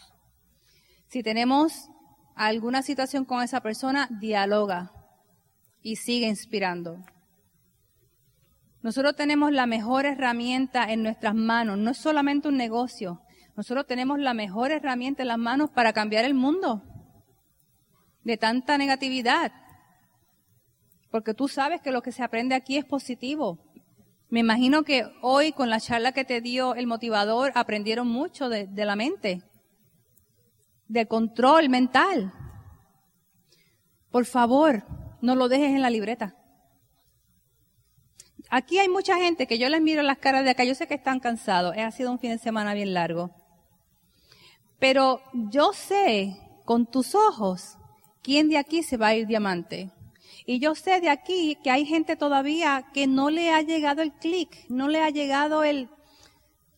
Si 1.09 1.23
tenemos 1.23 1.89
alguna 2.37 2.83
situación 2.83 3.25
con 3.25 3.43
esa 3.43 3.61
persona, 3.61 4.09
dialoga 4.21 4.93
y 5.83 5.97
sigue 5.97 6.29
inspirando. 6.29 6.99
Nosotros 8.83 9.15
tenemos 9.15 9.53
la 9.53 9.67
mejor 9.67 10.07
herramienta 10.07 10.91
en 10.91 11.03
nuestras 11.03 11.35
manos, 11.35 11.79
no 11.79 11.91
es 11.91 11.99
solamente 11.99 12.49
un 12.49 12.57
negocio, 12.57 13.21
nosotros 13.57 13.87
tenemos 13.87 14.19
la 14.19 14.33
mejor 14.33 14.71
herramienta 14.71 15.23
en 15.23 15.29
las 15.29 15.39
manos 15.39 15.71
para 15.71 15.93
cambiar 15.93 16.25
el 16.25 16.35
mundo 16.35 16.83
de 18.25 18.37
tanta 18.37 18.79
negatividad. 18.79 19.53
Porque 21.11 21.35
tú 21.35 21.49
sabes 21.49 21.81
que 21.81 21.91
lo 21.91 22.03
que 22.03 22.13
se 22.13 22.23
aprende 22.23 22.55
aquí 22.55 22.77
es 22.77 22.85
positivo. 22.85 23.59
Me 24.29 24.41
imagino 24.41 24.85
que 24.85 25.05
hoy 25.23 25.53
con 25.53 25.69
la 25.69 25.81
charla 25.81 26.13
que 26.13 26.25
te 26.25 26.41
dio 26.41 26.75
el 26.75 26.87
motivador 26.87 27.53
aprendieron 27.55 28.09
mucho 28.09 28.49
de, 28.49 28.69
la 28.75 28.97
mente, 28.97 29.43
de 30.87 31.07
control 31.07 31.69
mental. 31.69 32.33
Por 34.11 34.25
favor, 34.25 34.85
no 35.21 35.35
lo 35.35 35.49
dejes 35.49 35.71
en 35.71 35.83
la 35.83 35.91
libreta. 35.91 36.37
Aquí 38.51 38.81
hay 38.81 38.89
mucha 38.89 39.17
gente 39.17 39.47
que 39.47 39.59
yo 39.59 39.69
les 39.69 39.81
miro 39.81 40.03
las 40.03 40.19
caras 40.19 40.43
de 40.43 40.51
acá, 40.51 40.65
yo 40.65 40.75
sé 40.75 40.89
que 40.89 40.95
están 40.95 41.21
cansados, 41.21 41.77
ha 41.77 41.91
sido 41.93 42.11
un 42.11 42.19
fin 42.19 42.33
de 42.33 42.39
semana 42.39 42.75
bien 42.75 42.93
largo. 42.93 43.31
Pero 44.81 45.23
yo 45.33 45.73
sé 45.73 46.37
con 46.65 46.87
tus 46.87 47.15
ojos 47.15 47.79
quién 48.23 48.49
de 48.49 48.59
aquí 48.59 48.83
se 48.83 48.97
va 48.97 49.09
a 49.09 49.15
ir 49.15 49.29
diamante. 49.29 49.93
Y 50.47 50.59
yo 50.59 50.75
sé 50.75 51.01
de 51.01 51.11
aquí 51.11 51.59
que 51.63 51.71
hay 51.71 51.87
gente 51.87 52.17
todavía 52.17 52.87
que 52.93 53.07
no 53.07 53.31
le 53.31 53.53
ha 53.53 53.63
llegado 53.63 54.03
el 54.03 54.13
clic, 54.13 54.67
no 54.69 54.89
le 54.89 55.01
ha 55.01 55.11
llegado 55.11 55.63
el, 55.63 55.89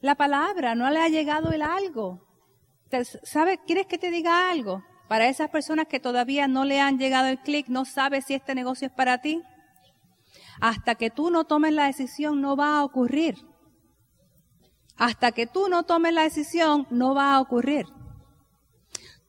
la 0.01 0.15
palabra, 0.15 0.75
no 0.75 0.91
le 0.91 0.99
ha 0.99 1.09
llegado 1.09 1.53
el 1.53 1.63
algo. 1.63 2.21
¿Sabes? 3.23 3.61
¿Quieres 3.67 3.87
que 3.87 3.97
te 3.97 4.11
diga 4.11 4.51
algo? 4.51 4.85
Para 5.09 5.29
esas 5.29 5.49
personas 5.49 5.87
que 5.87 6.01
todavía 6.01 6.49
no 6.49 6.67
le 6.67 6.81
han 6.81 6.99
llegado 6.99 7.29
el 7.29 7.39
clic, 7.39 7.69
no 7.69 7.87
sabes 7.87 8.27
si 8.27 8.35
este 8.35 8.55
negocio 8.55 8.89
es 8.89 8.93
para 8.93 9.23
ti. 9.23 9.43
Hasta 10.63 10.95
que 10.95 11.11
tú 11.11 11.33
no 11.33 11.43
tomes 11.43 11.73
la 11.73 11.87
decisión, 11.87 12.41
no 12.41 12.55
va 12.55 12.79
a 12.79 12.85
ocurrir. 12.85 13.35
Hasta 14.97 15.33
que 15.33 15.49
tú 15.49 15.69
no 15.69 15.83
tomes 15.83 16.15
la 16.15 16.23
decisión, 16.23 16.87
no 16.89 17.17
va 17.17 17.35
a 17.35 17.41
ocurrir. 17.41 17.87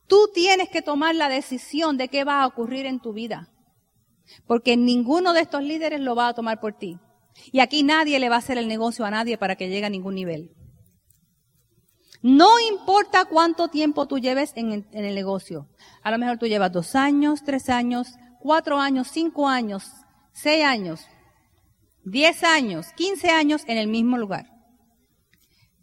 Tú 0.06 0.30
tienes 0.32 0.68
que 0.68 0.80
tomar 0.80 1.16
la 1.16 1.28
decisión 1.28 1.96
de 1.96 2.06
qué 2.06 2.22
va 2.22 2.40
a 2.40 2.46
ocurrir 2.46 2.86
en 2.86 3.00
tu 3.00 3.12
vida. 3.12 3.48
Porque 4.46 4.76
ninguno 4.76 5.32
de 5.32 5.40
estos 5.40 5.64
líderes 5.64 6.00
lo 6.00 6.14
va 6.14 6.28
a 6.28 6.34
tomar 6.34 6.60
por 6.60 6.78
ti. 6.78 7.00
Y 7.50 7.58
aquí 7.58 7.82
nadie 7.82 8.20
le 8.20 8.28
va 8.28 8.36
a 8.36 8.38
hacer 8.38 8.56
el 8.56 8.68
negocio 8.68 9.04
a 9.04 9.10
nadie 9.10 9.36
para 9.36 9.56
que 9.56 9.68
llegue 9.68 9.86
a 9.86 9.90
ningún 9.90 10.14
nivel. 10.14 10.52
No 12.22 12.60
importa 12.60 13.24
cuánto 13.24 13.66
tiempo 13.66 14.06
tú 14.06 14.20
lleves 14.20 14.52
en, 14.54 14.86
el 14.92 15.14
negocio. 15.16 15.68
A 16.04 16.12
lo 16.12 16.18
mejor 16.18 16.38
tú 16.38 16.46
llevas 16.46 16.70
dos 16.70 16.94
años, 16.94 17.42
tres 17.44 17.68
años, 17.70 18.14
cuatro 18.38 18.78
años, 18.78 19.08
cinco 19.10 19.48
años, 19.48 19.90
seis 20.32 20.62
años, 20.62 21.08
diez 22.04 22.44
años, 22.44 22.88
quince 22.96 23.30
años 23.30 23.62
en 23.66 23.78
el 23.78 23.88
mismo 23.88 24.18
lugar. 24.18 24.46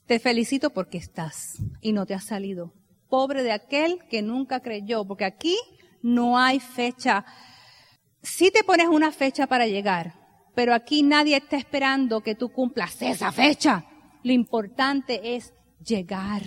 Te 0.05 0.19
felicito 0.19 0.71
porque 0.71 0.97
estás 0.97 1.57
y 1.81 1.93
no 1.93 2.05
te 2.05 2.13
has 2.13 2.25
salido. 2.25 2.73
Pobre 3.09 3.43
de 3.43 3.51
aquel 3.51 3.99
que 4.09 4.21
nunca 4.21 4.59
creyó, 4.61 5.05
porque 5.05 5.25
aquí 5.25 5.57
no 6.01 6.37
hay 6.37 6.59
fecha. 6.59 7.25
Sí 8.21 8.51
te 8.51 8.63
pones 8.63 8.87
una 8.87 9.11
fecha 9.11 9.47
para 9.47 9.67
llegar, 9.67 10.13
pero 10.55 10.73
aquí 10.73 11.03
nadie 11.03 11.37
está 11.37 11.57
esperando 11.57 12.21
que 12.21 12.35
tú 12.35 12.49
cumplas 12.49 13.01
esa 13.01 13.31
fecha. 13.31 13.85
Lo 14.23 14.31
importante 14.31 15.35
es 15.35 15.53
llegar. 15.83 16.43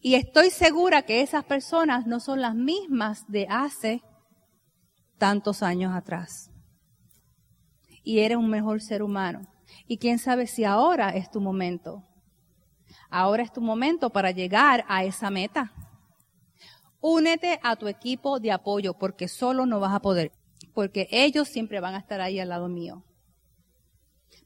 Y 0.00 0.14
estoy 0.14 0.50
segura 0.50 1.02
que 1.02 1.20
esas 1.20 1.44
personas 1.44 2.06
no 2.06 2.20
son 2.20 2.40
las 2.40 2.54
mismas 2.54 3.24
de 3.28 3.46
hace 3.48 4.02
tantos 5.18 5.62
años 5.62 5.94
atrás. 5.94 6.50
Y 8.06 8.20
eres 8.20 8.38
un 8.38 8.48
mejor 8.48 8.80
ser 8.80 9.02
humano. 9.02 9.42
Y 9.88 9.98
quién 9.98 10.20
sabe 10.20 10.46
si 10.46 10.62
ahora 10.62 11.10
es 11.10 11.28
tu 11.28 11.40
momento. 11.40 12.04
Ahora 13.10 13.42
es 13.42 13.52
tu 13.52 13.60
momento 13.60 14.10
para 14.10 14.30
llegar 14.30 14.84
a 14.86 15.02
esa 15.02 15.28
meta. 15.28 15.72
Únete 17.00 17.58
a 17.64 17.74
tu 17.74 17.88
equipo 17.88 18.38
de 18.38 18.52
apoyo 18.52 18.94
porque 18.94 19.26
solo 19.26 19.66
no 19.66 19.80
vas 19.80 19.92
a 19.92 19.98
poder, 19.98 20.30
porque 20.72 21.08
ellos 21.10 21.48
siempre 21.48 21.80
van 21.80 21.96
a 21.96 21.98
estar 21.98 22.20
ahí 22.20 22.38
al 22.38 22.50
lado 22.50 22.68
mío. 22.68 23.04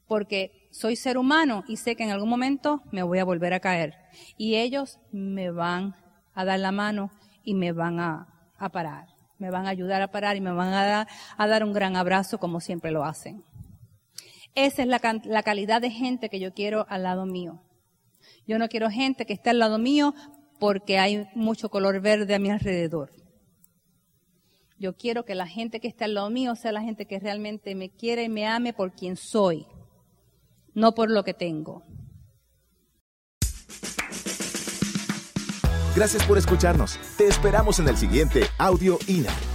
Porque 0.07 0.67
soy 0.71 0.95
ser 0.95 1.19
humano 1.19 1.63
y 1.67 1.77
sé 1.77 1.95
que 1.95 2.03
en 2.03 2.09
algún 2.09 2.29
momento 2.29 2.81
me 2.91 3.03
voy 3.03 3.19
a 3.19 3.25
volver 3.25 3.53
a 3.53 3.59
caer. 3.59 3.93
Y 4.37 4.55
ellos 4.55 4.99
me 5.11 5.51
van 5.51 5.95
a 6.33 6.45
dar 6.45 6.59
la 6.59 6.71
mano 6.71 7.11
y 7.43 7.53
me 7.53 7.73
van 7.73 7.99
a, 7.99 8.27
parar. 8.73 9.05
Me 9.37 9.51
van 9.51 9.67
a 9.67 9.69
ayudar 9.69 10.01
a 10.01 10.11
parar 10.11 10.35
y 10.35 10.41
me 10.41 10.51
van 10.51 10.73
a 10.73 10.83
dar, 10.83 11.07
a 11.37 11.47
dar 11.47 11.63
un 11.63 11.73
gran 11.73 11.95
abrazo 11.95 12.39
como 12.39 12.59
siempre 12.59 12.89
lo 12.89 13.05
hacen. 13.05 13.43
Esa 14.55 14.81
es 14.81 14.87
la, 14.87 14.99
calidad 15.43 15.81
de 15.81 15.89
gente 15.89 16.29
que 16.29 16.39
yo 16.39 16.53
quiero 16.53 16.85
al 16.89 17.03
lado 17.03 17.25
mío. 17.25 17.61
Yo 18.45 18.59
no 18.59 18.67
quiero 18.67 18.89
gente 18.89 19.25
que 19.25 19.33
esté 19.33 19.49
al 19.49 19.59
lado 19.59 19.77
mío 19.77 20.13
porque 20.59 20.99
hay 20.99 21.27
mucho 21.33 21.69
color 21.69 22.01
verde 22.01 22.35
a 22.35 22.39
mi 22.39 22.49
alrededor. 22.49 23.11
Yo 24.77 24.97
quiero 24.97 25.25
que 25.25 25.35
la 25.35 25.47
gente 25.47 25.79
que 25.79 25.87
está 25.87 26.05
al 26.05 26.15
lado 26.15 26.29
mío 26.29 26.55
sea 26.55 26.71
la 26.71 26.81
gente 26.81 27.05
que 27.05 27.19
realmente 27.19 27.75
me 27.75 27.89
quiere 27.91 28.23
y 28.23 28.29
me 28.29 28.47
ame 28.47 28.73
por 28.73 28.93
quien 28.93 29.15
soy, 29.15 29.67
no 30.73 30.93
por 30.93 31.09
lo 31.09 31.23
que 31.23 31.33
tengo. 31.33 31.83
Gracias 35.95 36.23
por 36.25 36.37
escucharnos. 36.37 36.97
Te 37.17 37.27
esperamos 37.27 37.79
en 37.79 37.87
el 37.89 37.97
siguiente 37.97 38.43
Audio 38.57 38.97
INA. 39.07 39.50